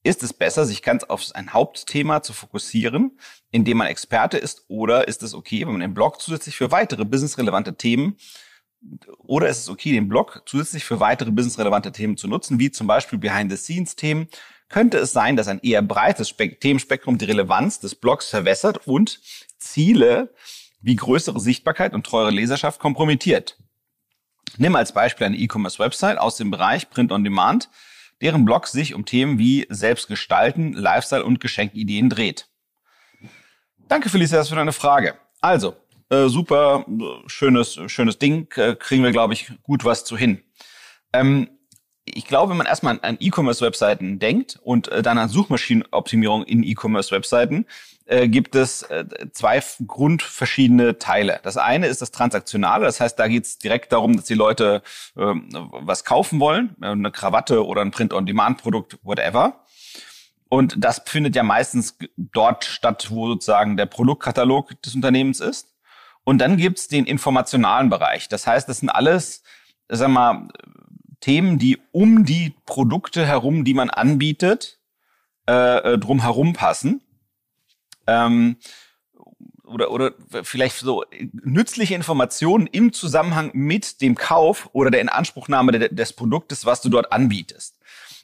Ist 0.03 0.21
es 0.21 0.33
besser, 0.33 0.65
sich 0.65 0.83
ganz 0.83 1.03
auf 1.03 1.23
ein 1.33 1.51
Hauptthema 1.51 2.21
zu 2.21 2.33
fokussieren, 2.33 3.17
in 3.49 3.65
dem 3.65 3.77
man 3.77 3.87
Experte 3.87 4.37
ist, 4.37 4.65
oder 4.67 5.07
ist 5.07 5.23
es 5.23 5.33
okay, 5.33 5.61
wenn 5.61 5.71
man 5.71 5.81
den 5.81 5.95
Blog 5.95 6.21
zusätzlich 6.21 6.55
für 6.55 6.69
weitere 6.69 7.05
businessrelevante 7.05 7.75
Themen 7.75 8.17
oder 9.17 9.49
ist 9.49 9.57
es 9.57 9.69
okay, 9.69 9.91
den 9.91 10.07
Blog 10.07 10.43
zusätzlich 10.45 10.85
für 10.85 10.99
weitere 10.99 11.31
businessrelevante 11.31 11.91
Themen 11.91 12.17
zu 12.17 12.27
nutzen, 12.27 12.59
wie 12.59 12.69
zum 12.69 12.85
Beispiel 12.85 13.17
Behind-the-Scenes-Themen 13.17 14.27
könnte 14.69 14.97
es 14.97 15.13
sein, 15.13 15.35
dass 15.35 15.47
ein 15.47 15.59
eher 15.59 15.81
breites 15.81 16.29
Spe 16.29 16.57
Themenspektrum 16.59 17.17
die 17.17 17.25
Relevanz 17.25 17.79
des 17.79 17.95
Blogs 17.95 18.29
verwässert 18.29 18.87
und 18.87 19.19
Ziele 19.57 20.33
wie 20.81 20.95
größere 20.95 21.39
Sichtbarkeit 21.39 21.93
und 21.93 22.05
treuere 22.05 22.31
Leserschaft 22.31 22.79
kompromittiert. 22.79 23.57
Nimm 24.57 24.75
als 24.75 24.93
Beispiel 24.93 25.27
eine 25.27 25.37
E-Commerce-Website 25.37 26.17
aus 26.17 26.37
dem 26.37 26.51
Bereich 26.51 26.89
Print 26.89 27.11
on 27.11 27.23
Demand, 27.23 27.69
deren 28.21 28.45
Blog 28.45 28.67
sich 28.67 28.93
um 28.93 29.05
Themen 29.05 29.37
wie 29.37 29.65
Selbstgestalten, 29.69 30.73
Lifestyle 30.73 31.23
und 31.23 31.39
Geschenkideen 31.39 32.09
dreht. 32.09 32.47
Danke, 33.87 34.09
Felicitas, 34.09 34.49
für 34.49 34.55
deine 34.55 34.73
Frage. 34.73 35.15
Also, 35.41 35.75
äh, 36.09 36.27
super, 36.27 36.85
schönes, 37.27 37.79
schönes 37.87 38.17
Ding, 38.17 38.47
äh, 38.55 38.75
kriegen 38.75 39.03
wir, 39.03 39.11
glaube 39.11 39.33
ich, 39.33 39.51
gut 39.63 39.85
was 39.85 40.03
zu 40.03 40.17
hin. 40.17 40.41
Ähm, 41.13 41.49
ich 42.13 42.25
glaube, 42.25 42.51
wenn 42.51 42.57
man 42.57 42.67
erstmal 42.67 42.99
an 43.01 43.17
E-Commerce-Webseiten 43.19 44.19
denkt 44.19 44.59
und 44.63 44.87
äh, 44.87 45.01
dann 45.01 45.17
an 45.17 45.29
Suchmaschinenoptimierung 45.29 46.43
in 46.43 46.63
E-Commerce-Webseiten, 46.63 47.65
äh, 48.05 48.27
gibt 48.27 48.55
es 48.55 48.83
äh, 48.83 49.05
zwei 49.31 49.61
grundverschiedene 49.85 50.97
Teile. 50.97 51.39
Das 51.43 51.57
eine 51.57 51.87
ist 51.87 52.01
das 52.01 52.11
Transaktionale, 52.11 52.85
das 52.85 52.99
heißt, 53.01 53.19
da 53.19 53.27
geht 53.27 53.43
es 53.43 53.57
direkt 53.57 53.91
darum, 53.91 54.15
dass 54.15 54.25
die 54.25 54.33
Leute 54.33 54.81
äh, 55.15 55.21
was 55.21 56.05
kaufen 56.05 56.39
wollen, 56.39 56.75
äh, 56.81 56.87
eine 56.87 57.11
Krawatte 57.11 57.65
oder 57.65 57.81
ein 57.81 57.91
Print-on-Demand-Produkt, 57.91 58.97
whatever. 59.03 59.65
Und 60.49 60.75
das 60.77 61.01
findet 61.05 61.35
ja 61.35 61.43
meistens 61.43 61.97
dort 62.15 62.63
statt, 62.63 63.07
wo 63.09 63.27
sozusagen 63.27 63.75
der 63.75 63.85
Produktkatalog 63.85 64.81
des 64.81 64.95
Unternehmens 64.95 65.41
ist. 65.41 65.73
Und 66.23 66.39
dann 66.39 66.57
gibt's 66.57 66.87
den 66.87 67.05
informationalen 67.05 67.89
Bereich. 67.89 68.29
Das 68.29 68.47
heißt, 68.47 68.67
das 68.69 68.79
sind 68.79 68.89
alles, 68.89 69.43
sag 69.89 70.09
mal, 70.09 70.47
Themen, 71.27 71.59
die 71.59 71.77
um 71.91 72.23
die 72.23 72.53
Produkte 72.65 73.25
herum, 73.25 73.65
die 73.65 73.73
man 73.73 73.89
anbietet, 73.89 74.79
äh, 75.45 75.93
äh 75.93 75.97
drum 75.97 76.53
passen. 76.53 77.01
Ähm, 78.07 78.55
oder, 79.65 79.91
oder 79.91 80.13
vielleicht 80.43 80.77
so 80.77 81.03
nützliche 81.43 81.95
Informationen 81.95 82.65
im 82.67 82.93
Zusammenhang 82.93 83.51
mit 83.53 83.99
dem 83.99 84.15
Kauf 84.15 84.69
oder 84.71 84.89
der 84.89 85.01
Inanspruchnahme 85.01 85.73
de 85.73 85.93
des 85.93 86.13
Produktes, 86.13 86.65
was 86.65 86.79
du 86.79 86.87
dort 86.87 87.11
anbietest. 87.11 87.77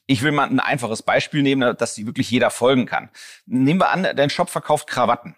Ich 0.05 0.21
will 0.21 0.31
mal 0.31 0.47
ein 0.47 0.61
einfaches 0.61 1.01
Beispiel 1.01 1.43
nehmen, 1.43 1.75
dass 1.75 1.97
wirklich 2.05 2.31
jeder 2.31 2.51
folgen 2.51 2.85
kann. 2.85 3.09
Nehmen 3.45 3.81
wir 3.81 3.89
an, 3.89 4.07
dein 4.15 4.29
Shop 4.29 4.49
verkauft 4.49 4.87
Krawatten. 4.87 5.35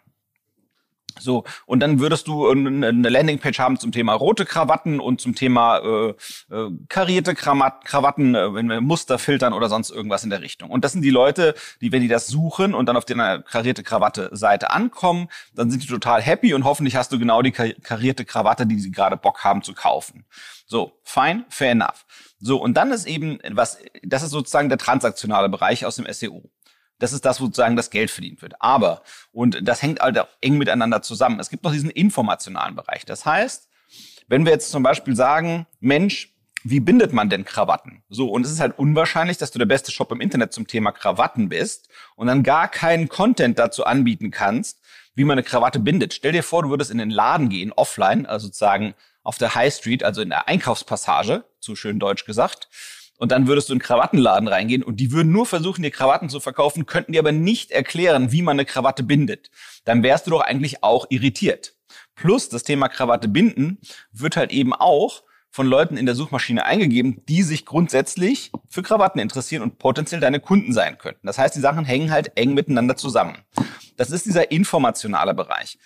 So, 1.19 1.43
und 1.65 1.79
dann 1.79 1.99
würdest 1.99 2.27
du 2.27 2.49
eine 2.49 3.09
Landingpage 3.09 3.59
haben 3.59 3.79
zum 3.79 3.91
Thema 3.91 4.13
rote 4.13 4.45
Krawatten 4.45 4.99
und 4.99 5.21
zum 5.21 5.35
Thema 5.35 5.77
äh, 5.77 6.09
äh, 6.51 6.71
karierte 6.89 7.35
Krawatten, 7.35 8.35
äh, 8.35 8.53
wenn 8.53 8.67
wir 8.67 8.81
Muster 8.81 9.17
filtern 9.17 9.53
oder 9.53 9.69
sonst 9.69 9.91
irgendwas 9.91 10.23
in 10.23 10.29
der 10.29 10.41
Richtung. 10.41 10.69
Und 10.69 10.83
das 10.83 10.91
sind 10.91 11.03
die 11.03 11.09
Leute, 11.09 11.55
die, 11.81 11.91
wenn 11.91 12.01
die 12.01 12.07
das 12.07 12.27
suchen 12.27 12.73
und 12.73 12.87
dann 12.87 12.97
auf 12.97 13.05
der 13.05 13.43
karierte 13.43 13.83
Krawatte-Seite 13.83 14.71
ankommen, 14.71 15.29
dann 15.53 15.71
sind 15.71 15.83
die 15.83 15.87
total 15.87 16.21
happy 16.21 16.53
und 16.53 16.65
hoffentlich 16.65 16.95
hast 16.95 17.11
du 17.11 17.19
genau 17.19 17.41
die 17.41 17.51
karierte 17.51 18.25
Krawatte, 18.25 18.65
die 18.65 18.79
sie 18.79 18.91
gerade 18.91 19.17
Bock 19.17 19.43
haben 19.43 19.61
zu 19.61 19.73
kaufen. 19.73 20.25
So, 20.65 20.99
fine, 21.03 21.45
fair 21.49 21.71
enough. 21.71 22.05
So, 22.39 22.61
und 22.61 22.75
dann 22.75 22.91
ist 22.91 23.05
eben, 23.05 23.39
was, 23.51 23.77
das 24.03 24.23
ist 24.23 24.31
sozusagen 24.31 24.69
der 24.69 24.77
transaktionale 24.77 25.49
Bereich 25.49 25.85
aus 25.85 25.95
dem 25.95 26.11
SEO. 26.11 26.43
Das 26.99 27.13
ist 27.13 27.25
das, 27.25 27.41
wo 27.41 27.45
sozusagen 27.45 27.75
das 27.75 27.89
Geld 27.89 28.11
verdient 28.11 28.41
wird. 28.41 28.53
Aber, 28.59 29.01
und 29.31 29.67
das 29.67 29.81
hängt 29.81 29.99
halt 29.99 30.17
auch 30.17 30.27
eng 30.41 30.57
miteinander 30.57 31.01
zusammen, 31.01 31.39
es 31.39 31.49
gibt 31.49 31.63
noch 31.63 31.71
diesen 31.71 31.89
informationalen 31.89 32.75
Bereich. 32.75 33.05
Das 33.05 33.25
heißt, 33.25 33.69
wenn 34.27 34.45
wir 34.45 34.51
jetzt 34.51 34.71
zum 34.71 34.83
Beispiel 34.83 35.15
sagen, 35.15 35.67
Mensch, 35.79 36.35
wie 36.63 36.79
bindet 36.79 37.13
man 37.13 37.29
denn 37.29 37.45
Krawatten? 37.45 38.03
So, 38.09 38.29
und 38.29 38.43
es 38.43 38.51
ist 38.51 38.59
halt 38.59 38.79
unwahrscheinlich, 38.79 39.37
dass 39.37 39.51
du 39.51 39.59
der 39.59 39.67
beste 39.67 39.91
Shop 39.91 40.11
im 40.11 40.19
Internet 40.19 40.51
zum 40.51 40.65
Thema 40.65 40.91
Krawatten 40.91 41.47
bist 41.47 41.89
und 42.15 42.25
dann 42.25 42.41
gar 42.41 42.67
keinen 42.67 43.07
Content 43.07 43.59
dazu 43.59 43.85
anbieten 43.85 44.31
kannst, 44.31 44.81
wie 45.13 45.25
man 45.25 45.37
eine 45.37 45.43
Krawatte 45.43 45.79
bindet. 45.79 46.15
Stell 46.15 46.31
dir 46.31 46.41
vor, 46.41 46.63
du 46.63 46.69
würdest 46.69 46.89
in 46.89 46.97
den 46.97 47.11
Laden 47.11 47.49
gehen, 47.49 47.71
offline, 47.71 48.25
also 48.25 48.47
sozusagen 48.47 48.95
auf 49.21 49.37
der 49.37 49.53
High 49.53 49.73
Street, 49.73 50.03
also 50.03 50.21
in 50.21 50.29
der 50.29 50.47
Einkaufspassage, 50.47 51.45
zu 51.59 51.75
schön 51.75 51.99
deutsch 51.99 52.25
gesagt, 52.25 52.67
und 53.17 53.31
dann 53.31 53.47
würdest 53.47 53.69
du 53.69 53.73
in 53.73 53.75
einen 53.75 53.85
Krawattenladen 53.85 54.47
reingehen 54.47 54.83
und 54.83 54.99
die 54.99 55.11
würden 55.11 55.31
nur 55.31 55.45
versuchen, 55.45 55.83
dir 55.83 55.91
Krawatten 55.91 56.29
zu 56.29 56.39
verkaufen, 56.39 56.85
könnten 56.85 57.13
dir 57.13 57.19
aber 57.19 57.31
nicht 57.31 57.71
erklären, 57.71 58.31
wie 58.31 58.41
man 58.41 58.55
eine 58.55 58.65
Krawatte 58.65 59.03
bindet. 59.03 59.49
Dann 59.85 60.03
wärst 60.03 60.27
du 60.27 60.31
doch 60.31 60.41
eigentlich 60.41 60.83
auch 60.83 61.05
irritiert. 61.09 61.75
Plus 62.15 62.49
das 62.49 62.63
Thema 62.63 62.87
Krawatte 62.87 63.27
binden 63.27 63.79
wird 64.11 64.37
halt 64.37 64.51
eben 64.51 64.73
auch 64.73 65.23
von 65.55 65.67
Leuten 65.67 65.95
in 65.95 66.05
der 66.05 66.15
Suchmaschine 66.15 66.65
eingegeben, 66.65 67.21
die 67.29 67.41
sich 67.41 67.65
grundsätzlich 67.65 68.51
für 68.67 68.83
Krawatten 68.83 69.21
interessieren 69.21 69.63
und 69.63 69.79
potenziell 69.79 70.19
deine 70.19 70.41
Kunden 70.41 70.73
sein 70.73 70.97
könnten. 70.97 71.25
Das 71.25 71.37
heißt, 71.37 71.55
die 71.55 71.61
Sachen 71.61 71.85
hängen 71.85 72.11
halt 72.11 72.33
eng 72.35 72.53
miteinander 72.53 72.97
zusammen. 72.97 73.37
Das 73.95 74.11
ist 74.11 74.25
dieser 74.25 74.51
informationale 74.51 75.33
Bereich. 75.33 75.77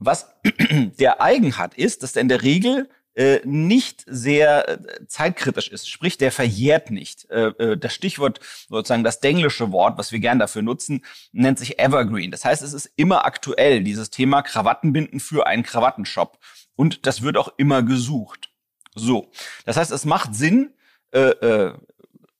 Was 0.00 0.34
der 0.98 1.22
eigen 1.22 1.58
hat, 1.58 1.74
ist, 1.74 2.02
dass 2.02 2.16
er 2.16 2.22
in 2.22 2.28
der 2.28 2.42
Regel 2.42 2.88
äh, 3.18 3.40
nicht 3.44 4.04
sehr 4.06 4.68
äh, 4.68 5.06
zeitkritisch 5.08 5.68
ist, 5.70 5.90
sprich 5.90 6.18
der 6.18 6.30
verjährt 6.30 6.92
nicht. 6.92 7.28
Äh, 7.30 7.48
äh, 7.58 7.76
das 7.76 7.92
Stichwort, 7.92 8.38
sozusagen 8.68 9.02
das 9.02 9.18
denglische 9.18 9.72
Wort, 9.72 9.98
was 9.98 10.12
wir 10.12 10.20
gern 10.20 10.38
dafür 10.38 10.62
nutzen, 10.62 11.04
nennt 11.32 11.58
sich 11.58 11.80
Evergreen. 11.80 12.30
Das 12.30 12.44
heißt, 12.44 12.62
es 12.62 12.72
ist 12.72 12.88
immer 12.94 13.24
aktuell, 13.24 13.82
dieses 13.82 14.10
Thema 14.10 14.42
Krawattenbinden 14.42 15.18
für 15.18 15.48
einen 15.48 15.64
Krawattenshop. 15.64 16.38
Und 16.76 17.06
das 17.06 17.22
wird 17.22 17.36
auch 17.36 17.52
immer 17.56 17.82
gesucht. 17.82 18.50
So, 18.94 19.32
das 19.64 19.76
heißt, 19.76 19.90
es 19.90 20.04
macht 20.04 20.36
Sinn, 20.36 20.72
äh, 21.10 21.30
äh, 21.30 21.74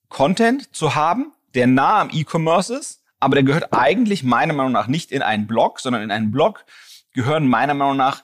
Content 0.08 0.76
zu 0.76 0.94
haben, 0.94 1.32
der 1.54 1.66
nah 1.66 2.02
am 2.02 2.10
E-Commerce 2.12 2.72
ist, 2.72 3.02
aber 3.18 3.34
der 3.34 3.42
gehört 3.42 3.72
eigentlich 3.72 4.22
meiner 4.22 4.52
Meinung 4.52 4.72
nach 4.72 4.86
nicht 4.86 5.10
in 5.10 5.22
einen 5.22 5.48
Blog, 5.48 5.80
sondern 5.80 6.02
in 6.02 6.12
einen 6.12 6.30
Blog 6.30 6.64
gehören 7.12 7.48
meiner 7.48 7.74
Meinung 7.74 7.96
nach 7.96 8.22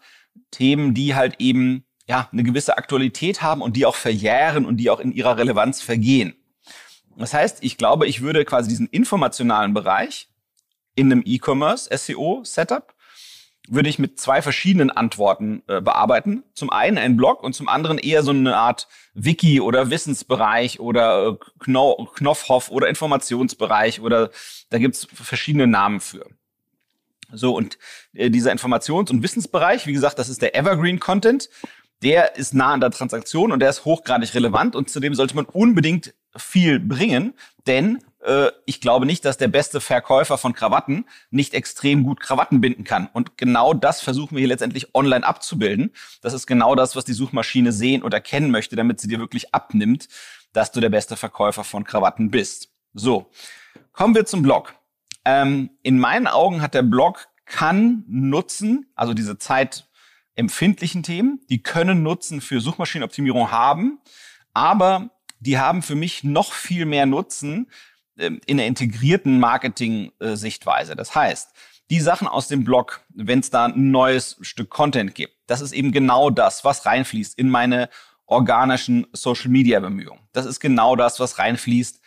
Themen, 0.53 0.95
die 0.95 1.17
halt 1.17 1.41
eben 1.41 1.85
ja, 2.07 2.29
eine 2.33 2.43
gewisse 2.43 2.77
Aktualität 2.77 3.43
haben 3.43 3.63
und 3.63 3.77
die 3.77 3.87
auch 3.87 3.97
verjähren 3.97 4.67
und 4.67 4.77
die 4.77 4.91
auch 4.91 5.01
in 5.01 5.13
ihrer 5.13 5.37
Relevanz 5.39 5.81
vergehen. 5.81 6.37
Das 7.17 7.33
heißt, 7.33 7.59
ich 7.63 7.77
glaube, 7.77 8.07
ich 8.07 8.21
würde 8.21 8.45
quasi 8.45 8.69
diesen 8.69 8.89
informationalen 8.89 9.73
Bereich 9.73 10.29
in 10.97 11.11
einem 11.11 11.23
E-Commerce 11.25 11.89
SEO 11.97 12.43
Setup 12.45 12.95
würde 13.67 13.89
ich 13.89 13.99
mit 13.99 14.21
zwei 14.21 14.43
verschiedenen 14.43 14.91
Antworten 14.91 15.63
äh, 15.69 15.81
bearbeiten. 15.81 16.45
Zum 16.53 16.71
einen 16.71 16.99
ein 16.99 17.17
Blog 17.17 17.43
und 17.43 17.55
zum 17.55 17.69
anderen 17.69 17.99
eher 17.99 18.23
so 18.23 18.31
eine 18.31 18.57
Art 18.57 18.89
Wiki 19.15 19.61
oder 19.61 19.91
Wissensbereich 19.91 20.81
oder 20.81 21.29
äh, 21.29 21.37
Kno 21.61 22.09
Knopfhoff 22.15 22.71
oder 22.71 22.89
Informationsbereich 22.89 24.01
oder 24.01 24.31
da 24.69 24.79
gibt's 24.79 25.09
verschiedene 25.11 25.67
Namen 25.67 26.01
für. 26.01 26.27
So, 27.33 27.57
und 27.57 27.79
äh, 28.13 28.29
dieser 28.29 28.53
Informations- 28.53 29.11
und 29.11 29.23
Wissensbereich, 29.23 29.87
wie 29.87 29.95
gesagt, 29.95 30.19
das 30.19 30.29
ist 30.29 30.43
der 30.43 30.55
Evergreen 30.55 31.01
Content 31.01 31.49
der 32.05 32.37
ist 32.37 32.55
nah 32.55 32.75
an 32.75 32.81
der 32.81 32.91
Transaktion 32.91 33.51
und 33.51 33.61
der 33.61 33.71
ist 33.71 33.85
hochgradig 33.85 34.35
relevant 34.35 34.77
und 34.77 34.91
zudem 34.91 35.15
sollte 35.15 35.35
man 35.35 35.47
unbedingt 35.47 36.15
viel 36.37 36.79
bringen, 36.79 37.35
denn 37.67 37.99
äh, 38.25 38.51
ich 38.67 38.81
glaube 38.81 39.07
nicht, 39.07 39.25
dass 39.25 39.37
der 39.37 39.49
beste 39.49 39.81
Verkäufer 39.81 40.37
von 40.37 40.53
Krawatten 40.53 41.07
nicht 41.31 41.55
extrem 41.55 42.05
gut 42.05 42.21
Krawatten 42.21 42.61
binden 42.61 42.85
kann. 42.85 43.09
Und 43.13 43.39
genau 43.39 43.73
das 43.73 44.01
versuchen 44.01 44.33
wir 44.33 44.41
hier 44.41 44.49
letztendlich 44.49 44.95
online 44.95 45.25
abzubilden. 45.25 45.93
Das 46.23 46.33
ist 46.33 46.47
genau 46.47 46.75
das, 46.75 46.97
was 46.97 47.05
die 47.05 47.13
Suchmaschine 47.13 47.73
sehen 47.73 48.03
und 48.03 48.13
erkennen 48.13 48.51
möchte, 48.51 48.77
damit 48.77 49.01
sie 49.01 49.09
dir 49.09 49.19
wirklich 49.19 49.55
abnimmt, 49.55 50.09
dass 50.53 50.73
du 50.73 50.81
der 50.81 50.91
beste 50.91 51.17
Verkäufer 51.17 51.65
von 51.65 51.85
Krawatten 51.85 52.31
bist. 52.31 52.71
So, 52.93 53.31
kommen 53.93 54.15
wir 54.15 54.27
zum 54.27 54.43
Blog. 54.43 54.75
Ähm, 55.25 55.71
in 55.83 55.99
meinen 55.99 56.27
Augen 56.27 56.61
hat 56.61 56.75
der 56.75 56.83
Blog 56.83 57.29
kann 57.47 58.05
nutzen, 58.09 58.87
also 58.95 59.15
diese 59.15 59.39
Zeit 59.39 59.87
empfindlichen 60.35 61.03
Themen, 61.03 61.41
die 61.49 61.63
können 61.63 62.03
Nutzen 62.03 62.41
für 62.41 62.61
Suchmaschinenoptimierung 62.61 63.51
haben, 63.51 64.01
aber 64.53 65.11
die 65.41 65.59
haben 65.59 65.83
für 65.83 65.95
mich 65.95 66.25
noch 66.25 66.53
viel 66.53 66.87
mehr 66.87 67.07
Nutzen 67.07 67.71
ähm, 68.19 68.41
in 68.47 68.57
der 68.57 68.67
integrierten 68.67 69.39
Marketing-Sichtweise. 69.39 70.97
Das 70.97 71.15
heißt, 71.15 71.53
die 71.91 72.01
Sachen 72.01 72.27
aus 72.27 72.49
dem 72.49 72.65
Blog, 72.65 73.03
wenn 73.15 73.41
es 73.41 73.51
da 73.51 73.67
ein 73.67 73.91
neues 73.91 74.37
Stück 74.41 74.71
Content 74.71 75.15
gibt, 75.15 75.35
das 75.47 75.61
ist 75.61 75.73
eben 75.73 75.93
genau 75.93 76.31
das, 76.31 76.65
was 76.65 76.87
reinfließt 76.87 77.39
in 77.39 77.51
meine 77.51 77.91
organischen 78.27 79.07
Social-Media-Bemühungen. 79.13 80.23
Das 80.33 80.47
ist 80.47 80.61
genau 80.61 80.97
das, 80.97 81.21
was 81.21 81.39
reinfließt 81.39 82.01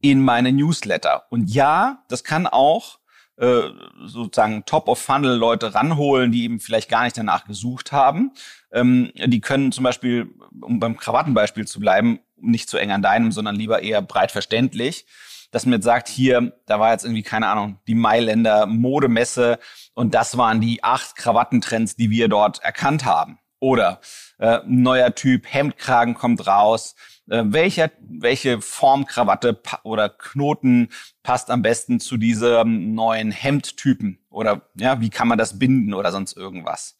in 0.00 0.22
meine 0.22 0.52
Newsletter. 0.52 1.24
Und 1.30 1.50
ja, 1.50 2.04
das 2.08 2.22
kann 2.22 2.46
auch 2.46 2.98
äh, 3.36 3.62
sozusagen 4.04 4.64
Top-of-Funnel-Leute 4.64 5.74
ranholen, 5.74 6.30
die 6.30 6.44
eben 6.44 6.60
vielleicht 6.60 6.88
gar 6.88 7.04
nicht 7.04 7.18
danach 7.18 7.44
gesucht 7.44 7.92
haben. 7.92 8.32
Ähm, 8.72 9.10
die 9.14 9.40
können 9.40 9.72
zum 9.72 9.84
Beispiel, 9.84 10.32
um 10.60 10.78
beim 10.78 10.96
Krawattenbeispiel 10.96 11.66
zu 11.66 11.80
bleiben, 11.80 12.20
nicht 12.36 12.68
zu 12.68 12.78
eng 12.78 12.92
an 12.92 13.02
deinem, 13.02 13.32
sondern 13.32 13.56
lieber 13.56 13.82
eher 13.82 14.02
breit 14.02 14.30
verständlich, 14.30 15.06
dass 15.50 15.66
man 15.66 15.74
jetzt 15.74 15.84
sagt, 15.84 16.08
hier, 16.08 16.52
da 16.66 16.80
war 16.80 16.92
jetzt 16.92 17.04
irgendwie, 17.04 17.22
keine 17.22 17.48
Ahnung, 17.48 17.78
die 17.86 17.94
Mailänder 17.94 18.66
Modemesse 18.66 19.58
und 19.94 20.14
das 20.14 20.36
waren 20.36 20.60
die 20.60 20.82
acht 20.82 21.16
Krawattentrends, 21.16 21.96
die 21.96 22.10
wir 22.10 22.28
dort 22.28 22.62
erkannt 22.62 23.04
haben. 23.04 23.38
Oder 23.64 24.02
äh, 24.38 24.58
neuer 24.66 25.14
Typ 25.14 25.46
Hemdkragen 25.50 26.12
kommt 26.12 26.46
raus, 26.46 26.96
äh, 27.30 27.44
welcher, 27.46 27.90
welche 27.98 28.60
Form 28.60 29.06
Krawatte 29.06 29.58
oder 29.84 30.10
Knoten 30.10 30.90
passt 31.22 31.50
am 31.50 31.62
besten 31.62 31.98
zu 31.98 32.18
diesem 32.18 32.94
neuen 32.94 33.30
Hemdtypen 33.30 34.18
oder 34.28 34.68
ja, 34.74 35.00
wie 35.00 35.08
kann 35.08 35.28
man 35.28 35.38
das 35.38 35.58
binden 35.58 35.94
oder 35.94 36.12
sonst 36.12 36.36
irgendwas. 36.36 36.98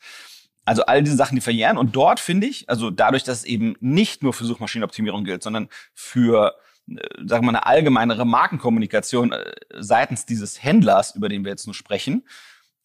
Also 0.64 0.86
all 0.86 1.02
diese 1.02 1.16
Sachen, 1.16 1.34
die 1.34 1.42
verjähren. 1.42 1.76
Und 1.76 1.94
dort 1.94 2.18
finde 2.18 2.46
ich, 2.46 2.66
also 2.70 2.90
dadurch, 2.90 3.24
dass 3.24 3.40
es 3.40 3.44
eben 3.44 3.76
nicht 3.80 4.22
nur 4.22 4.32
für 4.32 4.46
Suchmaschinenoptimierung 4.46 5.24
gilt, 5.24 5.42
sondern 5.42 5.68
für, 5.92 6.54
äh, 6.88 6.94
sagen 7.26 7.44
wir 7.44 7.52
mal, 7.52 7.58
eine 7.58 7.66
allgemeinere 7.66 8.24
Markenkommunikation 8.24 9.32
äh, 9.32 9.52
seitens 9.78 10.24
dieses 10.24 10.64
Händlers, 10.64 11.14
über 11.14 11.28
den 11.28 11.44
wir 11.44 11.50
jetzt 11.50 11.66
nur 11.66 11.74
sprechen, 11.74 12.24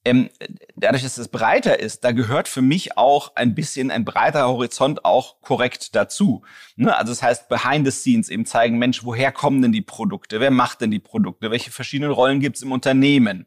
ähm, 0.06 0.30
dadurch, 0.76 1.04
dass 1.04 1.18
es 1.18 1.28
breiter 1.28 1.80
ist, 1.80 2.04
da 2.04 2.12
gehört 2.12 2.48
für 2.48 2.62
mich 2.62 2.98
auch 2.98 3.36
ein 3.36 3.54
bisschen 3.54 3.92
ein 3.92 4.06
breiter 4.06 4.48
Horizont 4.48 5.04
auch 5.04 5.42
korrekt 5.42 5.96
dazu. 5.96 6.44
Ne? 6.78 6.96
Also 6.96 7.12
das 7.12 7.22
heißt, 7.22 7.50
behind 7.50 7.86
the 7.86 7.92
scenes 7.92 8.30
eben 8.30 8.46
zeigen, 8.46 8.78
Mensch, 8.78 9.04
woher 9.04 9.32
kommen 9.32 9.62
denn 9.62 9.72
die 9.72 9.82
Produkte? 9.82 10.40
Wer 10.40 10.52
macht 10.52 10.82
denn 10.82 10.92
die 10.92 11.00
Produkte? 11.00 11.52
Welche 11.52 11.72
verschiedenen 11.72 12.12
Rollen 12.12 12.40
gibt 12.40 12.56
es 12.56 12.62
im 12.62 12.72
Unternehmen? 12.72 13.46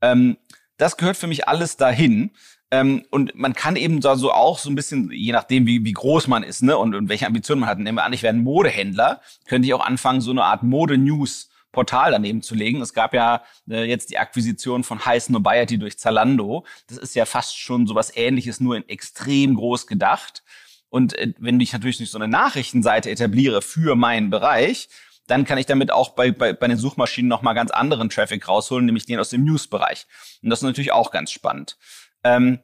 Ähm, 0.00 0.36
das 0.78 0.96
gehört 0.96 1.16
für 1.16 1.26
mich 1.28 1.46
alles 1.46 1.76
dahin. 1.76 2.32
Ähm, 2.70 3.04
und 3.10 3.34
man 3.34 3.54
kann 3.54 3.76
eben 3.76 4.02
so 4.02 4.10
also 4.10 4.32
auch 4.32 4.58
so 4.58 4.68
ein 4.68 4.74
bisschen, 4.74 5.10
je 5.10 5.32
nachdem, 5.32 5.66
wie, 5.66 5.84
wie 5.84 5.92
groß 5.92 6.26
man 6.26 6.42
ist 6.42 6.62
ne, 6.62 6.76
und, 6.76 6.94
und 6.94 7.08
welche 7.08 7.26
Ambitionen 7.26 7.60
man 7.60 7.70
hat, 7.70 7.78
nehmen 7.78 7.96
wir 7.96 8.04
an, 8.04 8.12
ich 8.12 8.22
wäre 8.22 8.34
ein 8.34 8.42
Modehändler, 8.42 9.22
könnte 9.46 9.66
ich 9.66 9.74
auch 9.74 9.84
anfangen, 9.84 10.20
so 10.20 10.32
eine 10.32 10.44
Art 10.44 10.62
Mode-News 10.64 11.48
Portal 11.78 12.10
daneben 12.10 12.42
zu 12.42 12.56
legen. 12.56 12.80
Es 12.80 12.92
gab 12.92 13.14
ja 13.14 13.44
äh, 13.70 13.84
jetzt 13.84 14.10
die 14.10 14.18
Akquisition 14.18 14.82
von 14.82 15.06
High 15.06 15.28
Nobiety 15.28 15.78
durch 15.78 15.96
Zalando. 15.96 16.64
Das 16.88 16.98
ist 16.98 17.14
ja 17.14 17.24
fast 17.24 17.56
schon 17.56 17.86
sowas 17.86 18.10
ähnliches, 18.16 18.58
nur 18.58 18.76
in 18.76 18.88
extrem 18.88 19.54
groß 19.54 19.86
gedacht. 19.86 20.42
Und 20.88 21.16
äh, 21.16 21.34
wenn 21.38 21.60
ich 21.60 21.72
natürlich 21.72 22.00
nicht 22.00 22.10
so 22.10 22.18
eine 22.18 22.26
Nachrichtenseite 22.26 23.10
etabliere 23.10 23.62
für 23.62 23.94
meinen 23.94 24.28
Bereich, 24.28 24.88
dann 25.28 25.44
kann 25.44 25.56
ich 25.56 25.66
damit 25.66 25.92
auch 25.92 26.16
bei, 26.16 26.32
bei, 26.32 26.52
bei 26.52 26.66
den 26.66 26.78
Suchmaschinen 26.78 27.28
nochmal 27.28 27.54
ganz 27.54 27.70
anderen 27.70 28.10
Traffic 28.10 28.48
rausholen, 28.48 28.84
nämlich 28.84 29.06
den 29.06 29.20
aus 29.20 29.30
dem 29.30 29.44
News-Bereich. 29.44 30.08
Und 30.42 30.50
das 30.50 30.58
ist 30.58 30.64
natürlich 30.64 30.90
auch 30.90 31.12
ganz 31.12 31.30
spannend. 31.30 31.76
Ähm, 32.24 32.58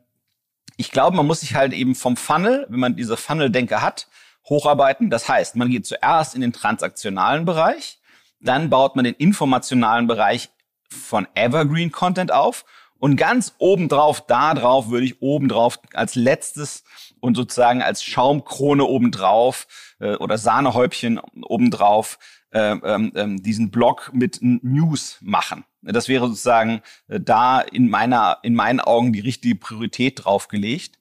ich 0.76 0.90
glaube, 0.90 1.16
man 1.16 1.28
muss 1.28 1.42
sich 1.42 1.54
halt 1.54 1.72
eben 1.72 1.94
vom 1.94 2.16
Funnel, 2.16 2.66
wenn 2.68 2.80
man 2.80 2.96
diese 2.96 3.16
Funnel-Denke 3.16 3.80
hat, 3.80 4.08
hocharbeiten. 4.48 5.08
Das 5.08 5.28
heißt, 5.28 5.54
man 5.54 5.70
geht 5.70 5.86
zuerst 5.86 6.34
in 6.34 6.40
den 6.40 6.52
transaktionalen 6.52 7.44
Bereich, 7.44 8.00
dann 8.44 8.70
baut 8.70 8.96
man 8.96 9.04
den 9.04 9.14
informationalen 9.14 10.06
Bereich 10.06 10.50
von 10.88 11.26
Evergreen 11.34 11.90
Content 11.90 12.32
auf 12.32 12.64
und 12.98 13.16
ganz 13.16 13.54
obendrauf, 13.58 14.26
da 14.26 14.54
drauf 14.54 14.88
würde 14.88 15.06
ich 15.06 15.20
obendrauf 15.20 15.78
als 15.92 16.14
letztes 16.14 16.84
und 17.20 17.36
sozusagen 17.36 17.82
als 17.82 18.02
Schaumkrone 18.04 18.84
obendrauf 18.84 19.66
äh, 19.98 20.14
oder 20.16 20.38
Sahnehäubchen 20.38 21.18
obendrauf 21.42 22.18
äh, 22.52 22.72
äh, 22.72 23.36
diesen 23.40 23.70
Blog 23.70 24.10
mit 24.14 24.38
News 24.40 25.18
machen. 25.20 25.64
Das 25.82 26.08
wäre 26.08 26.28
sozusagen 26.28 26.82
äh, 27.08 27.20
da 27.20 27.60
in 27.60 27.90
meiner, 27.90 28.38
in 28.42 28.54
meinen 28.54 28.80
Augen 28.80 29.12
die 29.12 29.20
richtige 29.20 29.56
Priorität 29.56 30.24
draufgelegt. 30.24 30.98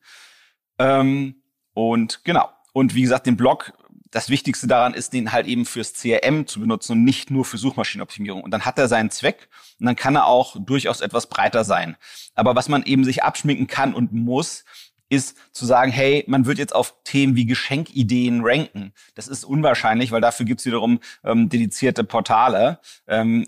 Ähm, 0.79 1.43
und 1.73 2.23
genau. 2.23 2.49
Und 2.73 2.95
wie 2.95 3.03
gesagt, 3.03 3.27
den 3.27 3.37
Blog 3.37 3.73
das 4.13 4.29
Wichtigste 4.29 4.67
daran 4.67 4.93
ist, 4.93 5.11
den 5.11 5.31
halt 5.31 5.47
eben 5.47 5.65
fürs 5.65 5.93
CRM 5.93 6.45
zu 6.45 6.59
benutzen 6.59 6.93
und 6.93 7.03
nicht 7.03 7.31
nur 7.31 7.45
für 7.45 7.57
Suchmaschinenoptimierung. 7.57 8.43
Und 8.43 8.51
dann 8.51 8.63
hat 8.63 8.77
er 8.77 8.87
seinen 8.87 9.09
Zweck 9.09 9.49
und 9.79 9.87
dann 9.87 9.95
kann 9.95 10.15
er 10.15 10.27
auch 10.27 10.55
durchaus 10.59 11.01
etwas 11.01 11.27
breiter 11.27 11.63
sein. 11.63 11.97
Aber 12.35 12.55
was 12.55 12.69
man 12.69 12.83
eben 12.83 13.03
sich 13.03 13.23
abschminken 13.23 13.65
kann 13.65 13.93
und 13.93 14.13
muss, 14.13 14.65
ist 15.09 15.37
zu 15.51 15.65
sagen, 15.65 15.91
hey, 15.91 16.23
man 16.27 16.45
wird 16.45 16.59
jetzt 16.59 16.75
auf 16.75 16.95
Themen 17.03 17.35
wie 17.35 17.45
Geschenkideen 17.45 18.41
ranken. 18.43 18.93
Das 19.15 19.27
ist 19.27 19.43
unwahrscheinlich, 19.43 20.11
weil 20.11 20.21
dafür 20.21 20.45
gibt's 20.45 20.65
wiederum 20.65 20.99
ähm, 21.23 21.49
dedizierte 21.49 22.03
Portale. 22.03 22.79
Ähm, 23.07 23.47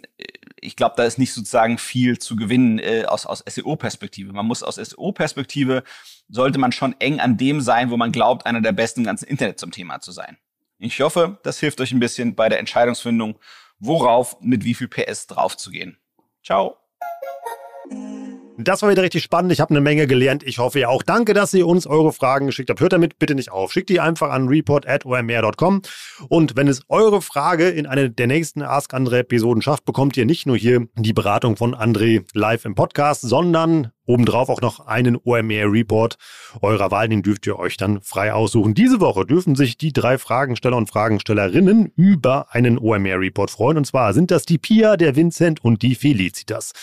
ich 0.60 0.76
glaube, 0.76 0.96
da 0.98 1.04
ist 1.04 1.18
nicht 1.18 1.34
sozusagen 1.34 1.78
viel 1.78 2.18
zu 2.18 2.36
gewinnen 2.36 2.80
äh, 2.80 3.06
aus, 3.06 3.26
aus 3.26 3.44
SEO-Perspektive. 3.48 4.34
Man 4.34 4.46
muss 4.46 4.64
aus 4.64 4.76
SEO-Perspektive, 4.76 5.84
sollte 6.28 6.60
man 6.60 6.72
schon 6.72 6.96
eng 7.00 7.20
an 7.20 7.38
dem 7.38 7.62
sein, 7.62 7.92
wo 7.92 7.98
man 7.98 8.12
glaubt, 8.12 8.46
einer 8.46 8.62
der 8.62 8.72
besten 8.72 9.02
im 9.02 9.06
ganzen 9.06 9.26
Internet 9.26 9.60
zum 9.60 9.72
Thema 9.72 10.00
zu 10.00 10.12
sein. 10.12 10.38
Ich 10.78 11.00
hoffe, 11.02 11.40
das 11.44 11.60
hilft 11.60 11.80
euch 11.82 11.92
ein 11.92 12.00
bisschen 12.00 12.36
bei 12.36 12.50
der 12.50 12.60
Entscheidungsfindung, 12.60 13.40
worauf 13.80 14.40
mit 14.42 14.66
wie 14.66 14.74
viel 14.74 14.88
PS 14.88 15.28
draufzugehen. 15.28 15.98
Ciao. 16.44 16.78
Das 18.58 18.82
war 18.82 18.90
wieder 18.90 19.04
richtig 19.04 19.24
spannend. 19.24 19.52
Ich 19.52 19.60
habe 19.60 19.72
eine 19.72 19.82
Menge 19.82 20.08
gelernt. 20.08 20.42
Ich 20.44 20.60
hoffe 20.60 20.80
ihr 20.80 20.90
auch. 20.90 21.04
Danke, 21.04 21.34
dass 21.34 21.54
ihr 21.54 21.68
uns 21.68 21.86
eure 21.86 22.14
Fragen 22.14 22.46
geschickt 22.46 22.70
habt. 22.70 22.80
Hört 22.80 22.94
damit 22.94 23.20
bitte 23.20 23.36
nicht 23.36 23.52
auf. 23.52 23.74
Schickt 23.74 23.90
die 23.90 24.00
einfach 24.00 24.30
an 24.30 24.48
report.omr.com. 24.48 25.82
Und 26.30 26.56
wenn 26.56 26.70
es 26.70 26.82
eure 26.88 27.22
Frage 27.22 27.68
in 27.68 27.86
eine 27.86 28.10
der 28.10 28.28
nächsten 28.28 28.62
Ask 28.62 28.94
Andre 28.94 29.20
Episoden 29.20 29.62
schafft, 29.62 29.84
bekommt 29.84 30.16
ihr 30.16 30.26
nicht 30.26 30.46
nur 30.46 30.56
hier 30.56 30.88
die 30.96 31.14
Beratung 31.14 31.58
von 31.58 31.76
André 31.76 32.26
live 32.34 32.64
im 32.64 32.76
Podcast, 32.76 33.22
sondern 33.22 33.92
Obendrauf 34.06 34.50
auch 34.50 34.62
noch 34.62 34.86
einen 34.88 35.18
OMR-Report 35.24 36.18
eurer 36.62 36.92
Wahl, 36.92 37.10
den 37.10 37.24
dürft 37.24 37.48
ihr 37.48 37.58
euch 37.58 37.78
dann 37.78 38.02
frei 38.02 38.34
aussuchen. 38.34 38.74
Diese 38.74 39.00
Woche 39.00 39.26
dürfen 39.26 39.56
sich 39.56 39.78
die 39.78 39.94
drei 39.94 40.18
Fragensteller 40.18 40.78
und 40.78 40.90
Fragenstellerinnen 40.90 41.92
über 41.96 42.48
einen 42.54 42.78
OMR-Report 42.78 43.52
freuen. 43.52 43.78
Und 43.78 43.86
zwar 43.86 44.14
sind 44.14 44.32
das 44.32 44.46
die 44.46 44.58
Pia, 44.58 44.98
der 44.98 45.16
Vincent 45.16 45.64
und 45.64 45.82
die 45.82 45.96
Felicitas. 45.96 46.74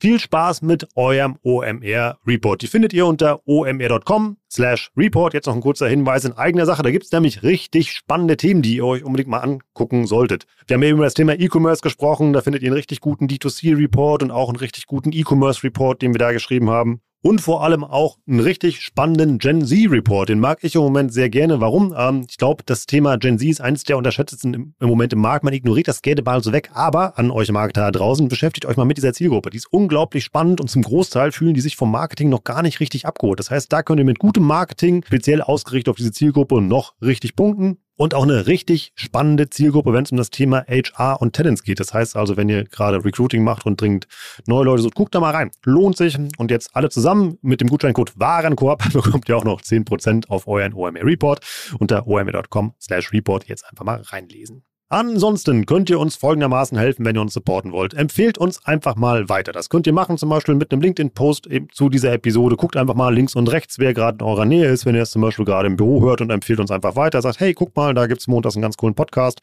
Viel 0.00 0.18
Spaß 0.18 0.62
mit 0.62 0.88
eurem 0.96 1.36
OMR-Report. 1.42 2.62
Die 2.62 2.68
findet 2.68 2.94
ihr 2.94 3.04
unter 3.04 3.46
omr.com 3.46 4.38
slash 4.50 4.90
report. 4.96 5.34
Jetzt 5.34 5.44
noch 5.44 5.54
ein 5.54 5.60
kurzer 5.60 5.88
Hinweis 5.88 6.24
in 6.24 6.32
eigener 6.32 6.64
Sache. 6.64 6.82
Da 6.82 6.90
gibt 6.90 7.04
es 7.04 7.12
nämlich 7.12 7.42
richtig 7.42 7.92
spannende 7.92 8.38
Themen, 8.38 8.62
die 8.62 8.76
ihr 8.76 8.86
euch 8.86 9.04
unbedingt 9.04 9.28
mal 9.28 9.40
angucken 9.40 10.06
solltet. 10.06 10.46
Wir 10.66 10.76
haben 10.76 10.82
eben 10.84 10.96
über 10.96 11.04
das 11.04 11.12
Thema 11.12 11.38
E-Commerce 11.38 11.82
gesprochen. 11.82 12.32
Da 12.32 12.40
findet 12.40 12.62
ihr 12.62 12.68
einen 12.68 12.76
richtig 12.76 13.00
guten 13.00 13.26
D2C-Report 13.26 14.22
und 14.22 14.30
auch 14.30 14.48
einen 14.48 14.56
richtig 14.56 14.86
guten 14.86 15.12
E-Commerce-Report, 15.12 16.00
den 16.00 16.14
wir 16.14 16.18
da 16.18 16.32
geschrieben 16.32 16.69
haben. 16.70 17.00
und 17.22 17.40
vor 17.40 17.62
allem 17.62 17.84
auch 17.84 18.18
einen 18.26 18.40
richtig 18.40 18.80
spannenden 18.80 19.38
Gen 19.38 19.64
Z-Report. 19.64 20.28
Den 20.28 20.40
mag 20.40 20.58
ich 20.62 20.74
im 20.74 20.80
Moment 20.80 21.12
sehr 21.12 21.28
gerne. 21.28 21.60
Warum? 21.60 21.94
Ähm, 21.96 22.24
ich 22.28 22.38
glaube, 22.38 22.62
das 22.64 22.86
Thema 22.86 23.18
Gen 23.18 23.38
Z 23.38 23.48
ist 23.48 23.60
eines 23.60 23.84
der 23.84 23.98
unterschätztesten 23.98 24.54
im, 24.54 24.74
im 24.80 24.88
Moment 24.88 25.12
im 25.12 25.20
Markt. 25.20 25.44
Man 25.44 25.52
ignoriert 25.52 25.88
das 25.88 26.02
gerne 26.02 26.22
mal 26.22 26.42
so 26.42 26.52
weg. 26.52 26.70
Aber 26.72 27.18
an 27.18 27.30
euch 27.30 27.52
Marketer 27.52 27.82
da 27.82 27.90
draußen, 27.90 28.28
beschäftigt 28.28 28.64
euch 28.66 28.76
mal 28.76 28.86
mit 28.86 28.96
dieser 28.96 29.12
Zielgruppe. 29.12 29.50
Die 29.50 29.58
ist 29.58 29.70
unglaublich 29.70 30.24
spannend 30.24 30.60
und 30.60 30.68
zum 30.68 30.82
Großteil 30.82 31.32
fühlen 31.32 31.54
die 31.54 31.60
sich 31.60 31.76
vom 31.76 31.90
Marketing 31.90 32.30
noch 32.30 32.44
gar 32.44 32.62
nicht 32.62 32.80
richtig 32.80 33.06
abgeholt. 33.06 33.38
Das 33.38 33.50
heißt, 33.50 33.72
da 33.72 33.82
könnt 33.82 34.00
ihr 34.00 34.06
mit 34.06 34.18
gutem 34.18 34.44
Marketing, 34.44 35.02
speziell 35.06 35.42
ausgerichtet 35.42 35.90
auf 35.90 35.96
diese 35.96 36.12
Zielgruppe, 36.12 36.62
noch 36.62 36.94
richtig 37.02 37.36
punkten 37.36 37.78
und 38.00 38.14
auch 38.14 38.22
eine 38.22 38.46
richtig 38.46 38.92
spannende 38.94 39.50
Zielgruppe, 39.50 39.92
wenn 39.92 40.04
es 40.04 40.10
um 40.10 40.16
das 40.16 40.30
Thema 40.30 40.64
HR 40.66 41.20
und 41.20 41.36
Talents 41.36 41.62
geht. 41.62 41.80
Das 41.80 41.92
heißt 41.92 42.16
also, 42.16 42.38
wenn 42.38 42.48
ihr 42.48 42.64
gerade 42.64 43.04
Recruiting 43.04 43.44
macht 43.44 43.66
und 43.66 43.78
dringend 43.78 44.08
neue 44.46 44.64
Leute 44.64 44.80
sucht, 44.80 44.94
guckt 44.94 45.14
da 45.14 45.20
mal 45.20 45.32
rein. 45.34 45.50
Lohnt 45.66 45.98
sich. 45.98 46.16
Und 46.38 46.50
jetzt 46.50 46.74
alle 46.74 46.88
zusammen 46.88 47.36
mit 47.42 47.60
dem 47.60 47.68
Gutscheincode 47.68 48.18
Warenkorb 48.18 48.90
bekommt 48.94 49.28
ihr 49.28 49.36
auch 49.36 49.44
noch 49.44 49.60
10% 49.60 50.30
auf 50.30 50.48
euren 50.48 50.72
OMR 50.72 51.04
Report 51.04 51.44
unter 51.78 52.06
omr.com 52.06 52.72
slash 52.80 53.12
report 53.12 53.44
jetzt 53.48 53.68
einfach 53.68 53.84
mal 53.84 54.00
reinlesen. 54.00 54.62
Ansonsten 54.92 55.66
könnt 55.66 55.88
ihr 55.88 56.00
uns 56.00 56.16
folgendermaßen 56.16 56.76
helfen, 56.76 57.04
wenn 57.04 57.14
ihr 57.14 57.22
uns 57.22 57.32
supporten 57.32 57.70
wollt. 57.70 57.94
Empfehlt 57.94 58.38
uns 58.38 58.66
einfach 58.66 58.96
mal 58.96 59.28
weiter. 59.28 59.52
Das 59.52 59.70
könnt 59.70 59.86
ihr 59.86 59.92
machen, 59.92 60.18
zum 60.18 60.28
Beispiel 60.30 60.56
mit 60.56 60.72
einem 60.72 60.82
LinkedIn-Post 60.82 61.48
zu 61.72 61.88
dieser 61.88 62.12
Episode. 62.12 62.56
Guckt 62.56 62.76
einfach 62.76 62.96
mal 62.96 63.14
links 63.14 63.36
und 63.36 63.52
rechts, 63.52 63.78
wer 63.78 63.94
gerade 63.94 64.18
in 64.18 64.26
eurer 64.26 64.46
Nähe 64.46 64.66
ist, 64.66 64.86
wenn 64.86 64.96
ihr 64.96 65.02
es 65.02 65.12
zum 65.12 65.22
Beispiel 65.22 65.44
gerade 65.44 65.68
im 65.68 65.76
Büro 65.76 66.02
hört 66.02 66.22
und 66.22 66.30
empfiehlt 66.30 66.58
uns 66.58 66.72
einfach 66.72 66.96
weiter. 66.96 67.22
Sagt, 67.22 67.38
hey, 67.38 67.54
guck 67.54 67.76
mal, 67.76 67.94
da 67.94 68.08
gibt 68.08 68.20
es 68.20 68.26
montags 68.26 68.56
einen 68.56 68.62
ganz 68.62 68.76
coolen 68.76 68.96
Podcast. 68.96 69.38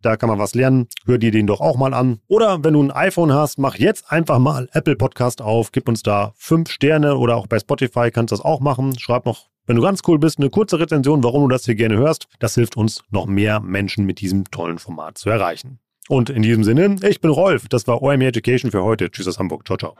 Da 0.00 0.16
kann 0.16 0.30
man 0.30 0.38
was 0.38 0.54
lernen. 0.54 0.88
Hör 1.04 1.18
dir 1.18 1.30
den 1.30 1.46
doch 1.46 1.60
auch 1.60 1.76
mal 1.76 1.92
an. 1.92 2.20
Oder 2.26 2.64
wenn 2.64 2.72
du 2.72 2.82
ein 2.82 2.90
iPhone 2.90 3.34
hast, 3.34 3.58
mach 3.58 3.74
jetzt 3.76 4.10
einfach 4.10 4.38
mal 4.38 4.66
Apple 4.72 4.96
Podcast 4.96 5.42
auf. 5.42 5.72
Gib 5.72 5.90
uns 5.90 6.02
da 6.02 6.32
fünf 6.36 6.70
Sterne 6.70 7.16
oder 7.16 7.36
auch 7.36 7.48
bei 7.48 7.58
Spotify 7.58 8.10
kannst 8.10 8.32
du 8.32 8.36
das 8.36 8.44
auch 8.44 8.60
machen. 8.60 8.98
Schreib 8.98 9.26
noch 9.26 9.48
wenn 9.66 9.76
du 9.76 9.82
ganz 9.82 10.02
cool 10.06 10.18
bist, 10.18 10.38
eine 10.38 10.50
kurze 10.50 10.78
Rezension, 10.78 11.22
warum 11.24 11.42
du 11.42 11.48
das 11.48 11.64
hier 11.64 11.74
gerne 11.74 11.96
hörst. 11.96 12.28
Das 12.38 12.54
hilft 12.54 12.76
uns, 12.76 13.02
noch 13.10 13.26
mehr 13.26 13.60
Menschen 13.60 14.06
mit 14.06 14.20
diesem 14.20 14.50
tollen 14.50 14.78
Format 14.78 15.18
zu 15.18 15.28
erreichen. 15.28 15.80
Und 16.08 16.30
in 16.30 16.42
diesem 16.42 16.62
Sinne, 16.62 16.96
ich 17.02 17.20
bin 17.20 17.30
Rolf. 17.30 17.68
Das 17.68 17.86
war 17.88 18.00
OME 18.00 18.26
Education 18.26 18.70
für 18.70 18.84
heute. 18.84 19.10
Tschüss 19.10 19.26
aus 19.26 19.38
Hamburg. 19.38 19.66
Ciao, 19.66 19.76
ciao. 19.76 19.96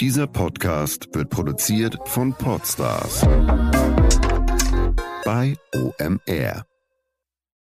Dieser 0.00 0.26
Podcast 0.26 1.08
wird 1.14 1.30
produziert 1.30 1.96
von 2.06 2.34
Podstars 2.34 3.24
bei 5.24 5.56
OMR. 5.72 6.71